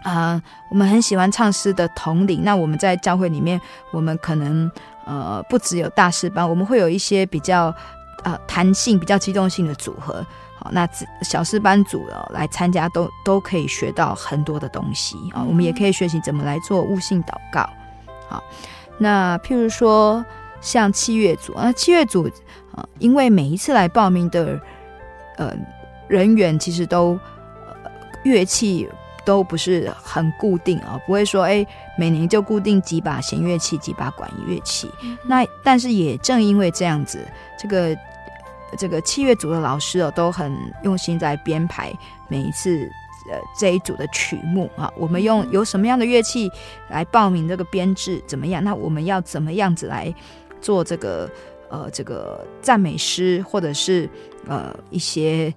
[0.03, 3.61] 啊、呃，我们很喜欢唱诗的统领，那我们在教会里面，
[3.93, 4.71] 我们可能。
[5.09, 7.73] 呃，不只有大师班，我们会有一些比较
[8.25, 10.27] 呃弹性、比较机动性的组合。
[10.67, 10.89] 好，那
[11.23, 15.45] 小师班组哦来参加都都可以学到很多的东西啊。
[15.47, 17.69] 我们也可以学习怎么来做悟性祷告。
[18.29, 18.43] 好，
[18.99, 20.25] 那譬如说
[20.61, 22.29] 像七月组，啊，七月组
[22.75, 24.61] 啊，因为每一次来报名的
[25.37, 25.53] 呃
[26.09, 27.19] 人员其实都
[27.67, 27.91] 呃
[28.25, 28.89] 乐器。
[29.25, 31.67] 都不是很固定啊，不会说哎，
[31.99, 34.89] 每年就固定几把弦乐器、几把管乐器。
[35.03, 37.19] 嗯、那但是也正因为这样子，
[37.59, 37.93] 这个
[38.79, 41.93] 这个器乐组的老师哦，都很用心在编排
[42.29, 42.91] 每一次
[43.31, 44.93] 呃这一组的曲目啊。
[44.97, 46.51] 我们用有什么样的乐器
[46.89, 48.63] 来报名这个编制怎么样？
[48.63, 50.15] 那我们要怎么样子来
[50.61, 51.31] 做这个
[51.69, 54.09] 呃这个赞美诗，或者是
[54.47, 55.55] 呃一些。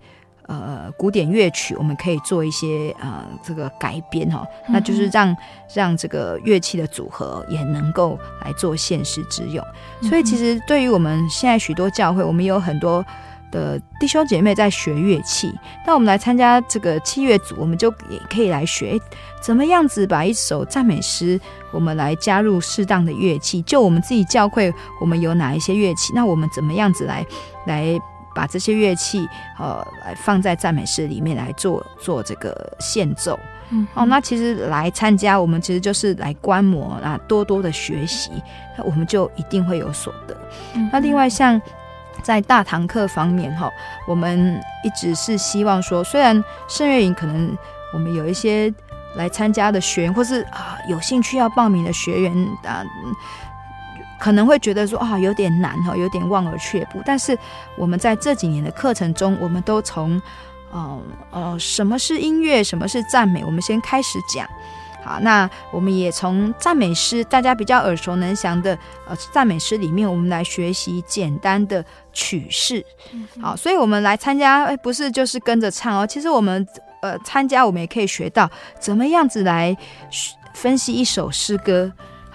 [0.50, 5.38] 呃，古典乐曲我们可以做一些呃这个改编哈，那就是让
[5.72, 9.64] 让这个乐器的组合也能够来做现实之用。
[10.02, 13.06] 所以其实对于我们现在许多教会，我们有很多
[13.52, 15.54] 的弟兄姐妹在学乐器，
[15.86, 19.00] 那我们来参加这个器乐组，我们就也可以来学
[19.44, 21.40] 怎么样子把一首赞美诗，
[21.72, 23.62] 我们来加入适当的乐器。
[23.62, 27.24] 就我们自己教会，我们有哪一些乐器，那我们怎么样子来
[27.68, 28.02] 来。
[28.36, 29.28] 把这些乐器，
[29.58, 38.32] 呃，来放在赞美诗里面来做做这个献奏，嗯，哦，那其实来参加，我们其实就是来观摩，啊多多的学习，
[38.78, 40.38] 那我们就一定会有所得。
[40.74, 41.62] 嗯，那另外像
[42.22, 43.72] 在大堂课方面，哈，
[44.08, 47.58] 我们一直是希望说，虽然圣乐营可能
[47.94, 48.74] 我们有一些
[49.16, 52.84] 来参加的学员，或是啊有兴趣要报名的学员啊。
[54.20, 57.02] 可能会觉得说啊有点难哈，有点望而却步。
[57.06, 57.38] 但是
[57.78, 60.22] 我们在这几年的课程中，我们都从，
[60.72, 61.02] 呃
[61.32, 64.48] 呃，什么是音乐，什么是赞美，我们先开始讲。
[65.02, 72.86] 好，那我们也从赞美诗，大家比较耳熟能详的呃赞美诗里面，我们来学习简单的曲式。
[73.42, 76.06] 好，所以我们来参加，哎，不是就是跟着唱哦。
[76.06, 76.68] 其实我们
[77.02, 79.76] 呃参加，我们也可以学到怎么样子来
[80.54, 81.90] 分析一首诗歌。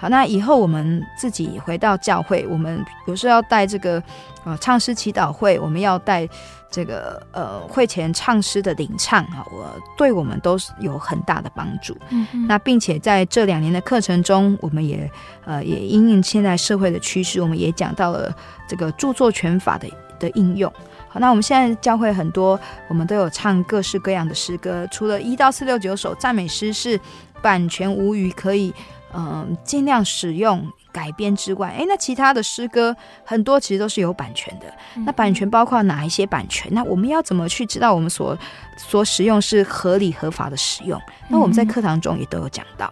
[0.05, 4.01] 好，那以后我们自己回到教会，我们有时候要带这个
[4.43, 6.29] 呃唱诗祈祷会，我们要带
[6.69, 11.97] 这个呃会前唱诗的领唱啊，我对我们都是有很大的帮助。
[12.09, 15.09] 嗯，那并且在这两年的课程中，我们也
[15.43, 18.31] 呃也因应现在社会的趋势，我们也讲到了
[18.67, 19.89] 这个著作权法的
[20.19, 20.71] 的应用。
[21.07, 26.99] 好，那我们现在教会很多，我们都有唱各式各样的诗歌，除了一到四六九首赞美诗是
[27.41, 28.71] 版权无虞可以。
[29.17, 32.93] 嗯，尽量使用改编之外，诶，那其他的诗歌
[33.23, 34.65] 很多其实都是有版权的。
[35.05, 36.69] 那版权包括哪一些版权？
[36.73, 38.37] 那我们要怎么去知道我们所
[38.75, 40.99] 所使用是合理合法的使用？
[41.29, 42.91] 那我们在课堂中也都有讲到。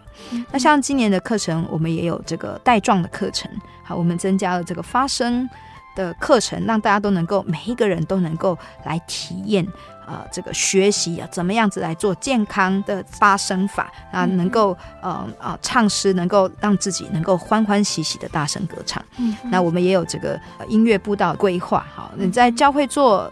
[0.50, 3.50] 那像今年的课程，我们也有这个带状的课程，
[3.82, 5.46] 好，我们增加了这个发声
[5.94, 9.66] 的课程，让大家都能够每一个人都能够来体验。
[10.06, 19.02] 呃，这个学习啊，怎么样子来做健康的发声法啊，能够呃啊、呃、唱诗，能够让自己能够欢欢喜喜的大声歌唱。
[19.18, 20.38] 嗯，那我们也有这个
[20.68, 21.86] 音乐步道规划。
[21.94, 23.30] 好，你在教会做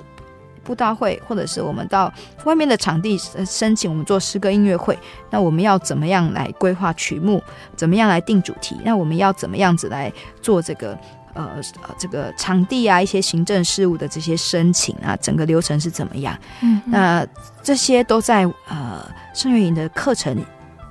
[0.64, 2.12] 布道会，或者是我们到
[2.44, 4.98] 外面的场地申请，我们做诗歌音乐会，
[5.30, 7.42] 那我们要怎么样来规划曲目？
[7.76, 8.76] 怎么样来定主题？
[8.84, 10.96] 那我们要怎么样子来做这个？
[11.34, 16.36] 呃呃，这个场地啊，一些行政事务的这些申请啊，整个流程是怎么样？
[16.60, 17.26] 嗯，那
[17.62, 19.04] 这些都在呃
[19.34, 20.36] 圣月营的课程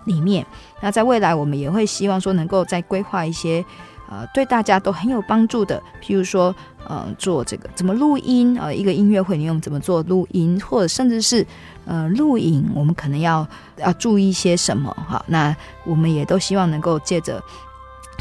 [0.05, 0.45] 里面。
[0.81, 3.63] 那在未来，我们也会希望说，能够再规划一些
[4.09, 6.53] 呃对大家都很有帮助的，譬如说
[6.87, 11.45] 呃做这个怎么录音呃一个音乐会你用怎么做录音，或者甚至是
[11.85, 15.23] 呃录影，我们可能要要注意一些什么哈？
[15.27, 17.39] 那我们也都希望能够借着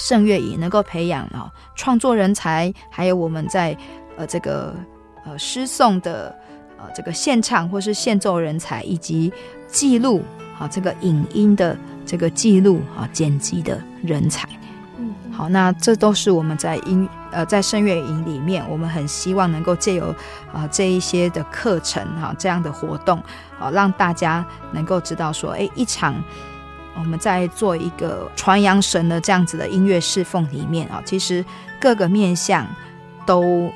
[0.00, 3.76] 圣乐营能够培养啊创作人才，还有我们在
[4.16, 4.74] 呃这个
[5.24, 6.34] 呃诗诵的
[6.78, 9.30] 呃这个献唱或是献奏人才，以及
[9.68, 10.24] 记录
[10.58, 11.76] 啊这个影音的
[12.06, 14.48] 这个记录啊剪辑的人才。
[14.96, 20.06] 嗯，好，那这都是我们在音呃在圣乐营里面，我们很希望能够借由
[20.52, 23.22] 啊、呃、这一些的课程哈、啊、这样的活动
[23.60, 26.14] 啊，让大家能够知道说，哎，一场。
[26.98, 31.44] 我们在做一个传扬神的这样子的音乐侍奉里面啊，其实
[31.80, 32.66] 各个面向
[33.24, 33.72] 都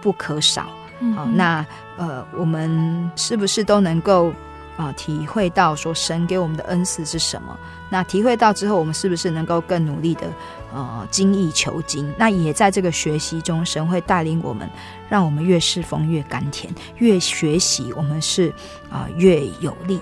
[0.00, 0.68] 不可少。
[1.16, 1.64] 好，那
[1.96, 4.32] 呃，我们是不是都能够
[4.76, 7.58] 啊体会到说神给我们的恩赐是什么？
[7.88, 10.30] 那体会到之后，我们是不是能够更努力的
[10.72, 12.12] 呃精益求精？
[12.16, 14.68] 那也在这个学习中，神会带领我们，
[15.08, 18.50] 让我们越侍奉越甘甜，越学习我们是
[18.90, 19.98] 啊、呃、越有力。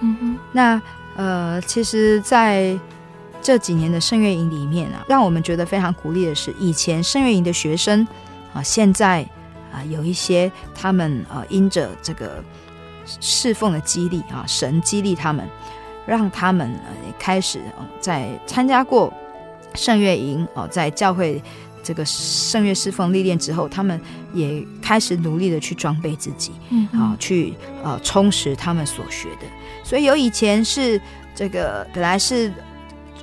[0.00, 0.82] 嗯哼，那。
[1.16, 2.78] 呃，其实在
[3.42, 8.06] 这几年的圣乐营里面啊，让我们觉得非常鼓励的是，以前圣乐营的学生
[8.52, 9.22] 啊，现在
[9.72, 12.42] 啊有一些他们啊，因着这个
[13.20, 15.46] 侍奉的激励啊，神激励他们，
[16.06, 17.60] 让他们呃开始
[18.00, 19.12] 在参加过
[19.74, 21.42] 圣乐营啊，在教会
[21.84, 24.00] 这个圣乐侍奉历练之后，他们
[24.32, 27.52] 也开始努力的去装备自己，嗯，啊，去
[27.84, 29.46] 呃充实他们所学的。
[29.84, 31.00] 所以有以前是
[31.34, 32.50] 这个本来是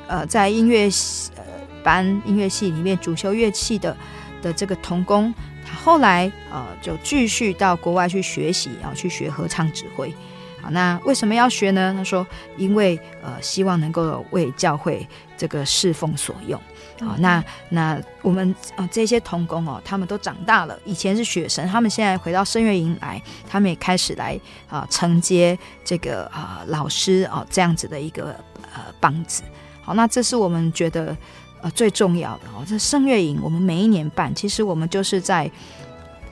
[0.08, 0.88] 呃在音乐
[1.36, 1.44] 呃
[1.84, 3.98] 班音乐系里面主修乐器的
[4.42, 5.34] 的这个童工，
[5.66, 10.14] 他后来呃就继续到国外去学习，然后去学合唱指挥。
[10.62, 11.92] 好，那为什么要学呢？
[11.98, 16.62] 他说，因为呃希望能够为教会这个侍奉所用。
[17.04, 24.40] 好，那那我们啊、呃、这些童工哦，他们都长大了，以前是学生，他们现在回到圣乐营来，他们也开始来
[24.70, 28.36] 啊、呃、承接这个啊、呃、老师啊、呃、这样子的一个
[28.74, 29.44] 呃棒子。
[29.82, 31.18] 好，那这是我们觉得
[31.62, 32.64] 呃最重要的哦。
[32.68, 35.50] 这圣乐营我们每一年办，其实我们就是在。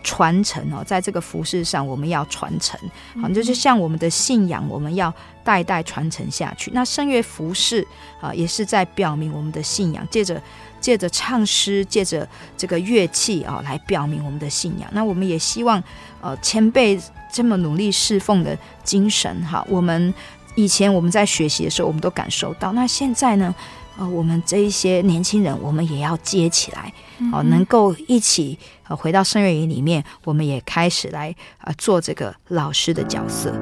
[0.04, 2.80] 传承哦，在这个服饰上，我们要传承，
[3.22, 6.72] 好，就是像我们的信仰，我们要代代传承下去。
[6.74, 7.86] 那圣乐服饰
[8.22, 10.42] 啊，也是在表明我们的信仰，借着
[10.80, 12.28] 借着唱诗，借着
[12.58, 14.90] 这个乐器啊，来表明我们的信仰。
[14.94, 15.84] 那我们也希望，
[16.22, 17.00] 呃，前辈
[17.32, 20.14] 这么努力侍奉的精神，哈，我们
[20.56, 22.72] 以前我们在学习的时候，我们都感受到。
[22.74, 23.54] 那现在呢？
[24.00, 26.94] 呃，我们这一些年轻人，我们也要接起来，
[27.34, 31.36] 哦、呃，能够一起呃回到圣乐营里面，我们也开始来
[31.66, 33.54] 呃做这个老师的角色。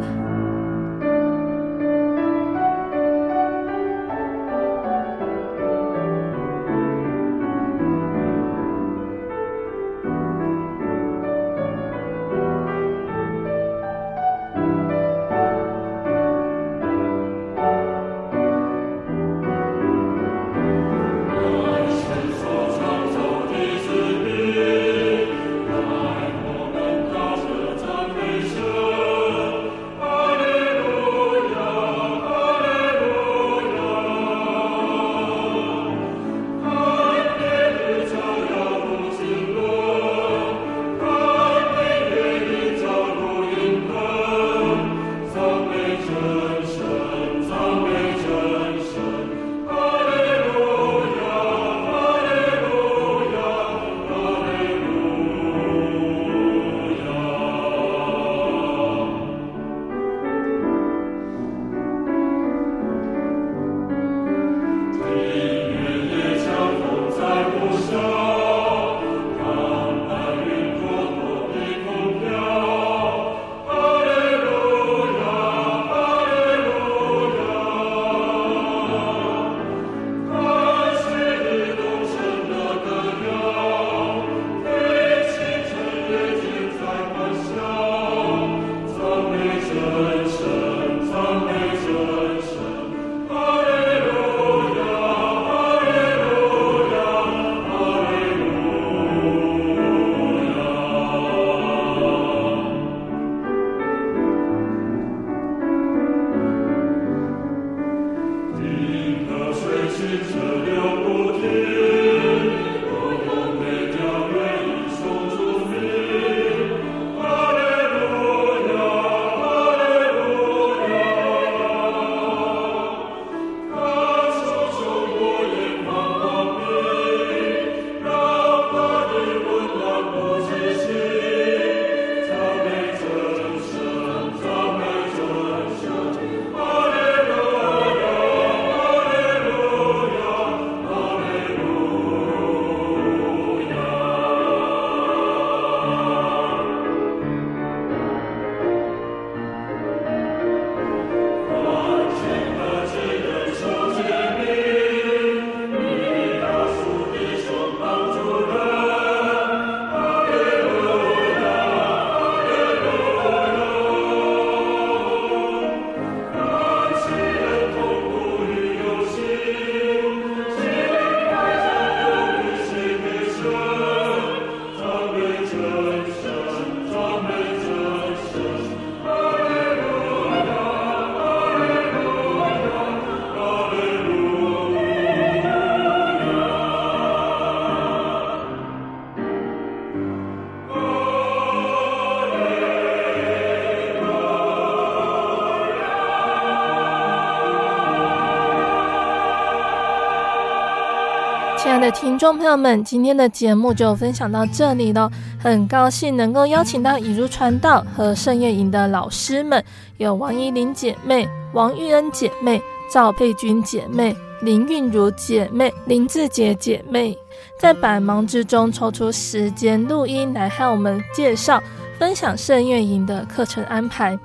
[201.91, 205.09] 听众朋友们，今天的节目就分享到这里了。
[205.41, 209.63] 很高兴能够邀请到以如传道和圣乐营的老师们，
[209.97, 212.61] 有王依玲姐妹、王玉恩姐妹、
[212.91, 217.17] 赵佩君姐妹、林韵如姐妹、林志杰姐妹，
[217.59, 221.61] 在百忙之中抽出时间录音来和我们介绍、
[221.97, 224.17] 分享圣乐营的课程安排。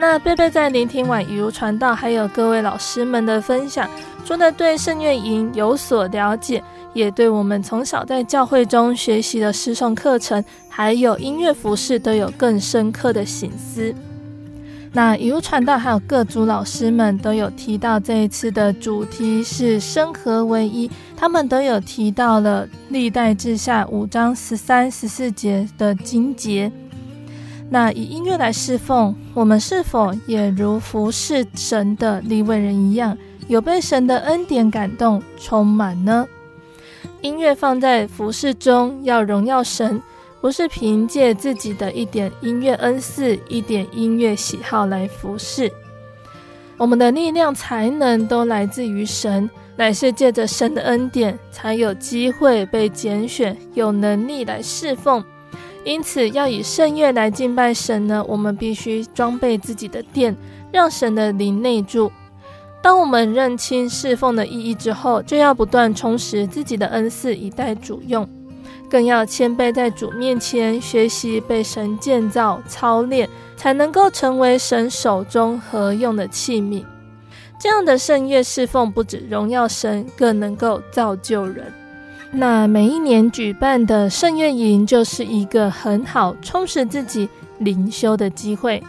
[0.00, 3.88] 那贝贝在聆听完以如传道还有各位老师们的分享，
[4.24, 6.62] 除了对圣乐营有所了解，
[6.94, 13.94] 也对我们从小在教会中学习的诗诵课程，还有音乐服饰都有更深刻的省思。
[14.90, 26.72] 那以如传道还有各组老师们都有提到，这一次的主题是生合为一，他们都有提到了历代志下五章十三、十四节的经节。
[27.68, 33.16] 那以音乐来侍奉，我们是否也如服侍神的利未人一样，
[33.46, 36.26] 有被神的恩典感动充满呢？
[37.20, 40.00] 音乐放在服侍中，要荣耀神，
[40.40, 45.70] 不是凭借自己的一点音乐恩赐、一点音乐喜好来服侍。
[46.76, 55.24] 我们的力量、才能都来自于神，乃是借着神的恩典，才有机会被拣选，有能力来侍奉。
[55.84, 60.36] 因此，要以圣乐来敬拜神呢，我们必须装备自己的殿，
[60.70, 62.12] 让神的灵内住。
[62.88, 68.26] 当我们认清侍奉的意义之后，就要不断充实自己的恩赐，以待主用，
[68.88, 73.28] 更要谦卑在主面前学习被神建造、操练，
[73.58, 76.82] 才能够成为神手中合用的器皿。
[77.60, 81.70] 这样的圣乐侍奉不止荣耀神，更能够造就人。
[82.32, 87.28] 那每一年举办的圣乐营就是一个很好充实自己
[87.58, 88.82] 灵修的机会。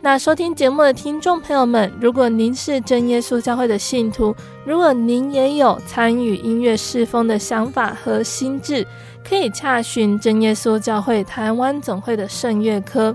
[0.00, 4.34] 那收听节目的听众朋友们，如果您是真耶稣教会的信徒，
[4.64, 8.86] 如果您也有参与音乐侍奉的想法和心智，
[9.28, 13.14] 可以洽询真耶稣教会台湾总会的圣乐科。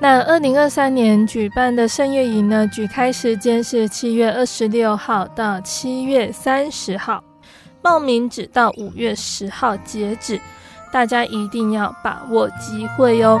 [0.00, 7.22] 那二零二三年举办的圣乐营呢，举开时间是七月二十六号到七月三十号。
[7.80, 10.40] 报名只到五月十号截止，
[10.92, 13.40] 大家一定要把握机会哟。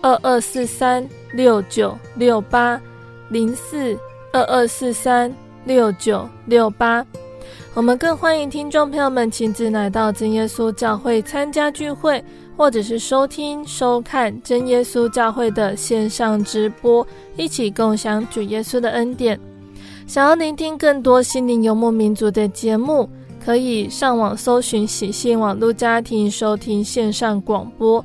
[0.00, 2.80] 二二四三六九六八
[3.28, 3.98] 零四。
[4.32, 5.34] 二二四三
[5.64, 7.02] 六九六八，
[7.72, 12.22] 我们更欢迎听众朋友们亲自来到真耶稣教会参加聚会，
[12.54, 19.40] 或者是收听收看真耶稣教会的线上直播，一起共享主耶稣的恩典。
[20.06, 23.08] 想要聆听更多心灵游牧民族的节目，
[23.42, 28.04] 可以上网搜寻喜信网络家庭收听线上广播。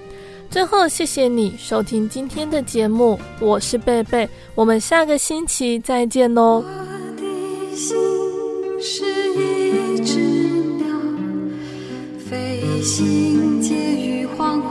[0.51, 6.61] 最后，谢谢你收听今天的节目，我是贝贝，我们下个星期再见哦。
[6.61, 6.71] 我
[7.15, 7.23] 的
[7.73, 7.97] 心
[8.81, 10.19] 是一只
[10.77, 10.85] 鸟，
[12.29, 14.70] 飞行介于黄昏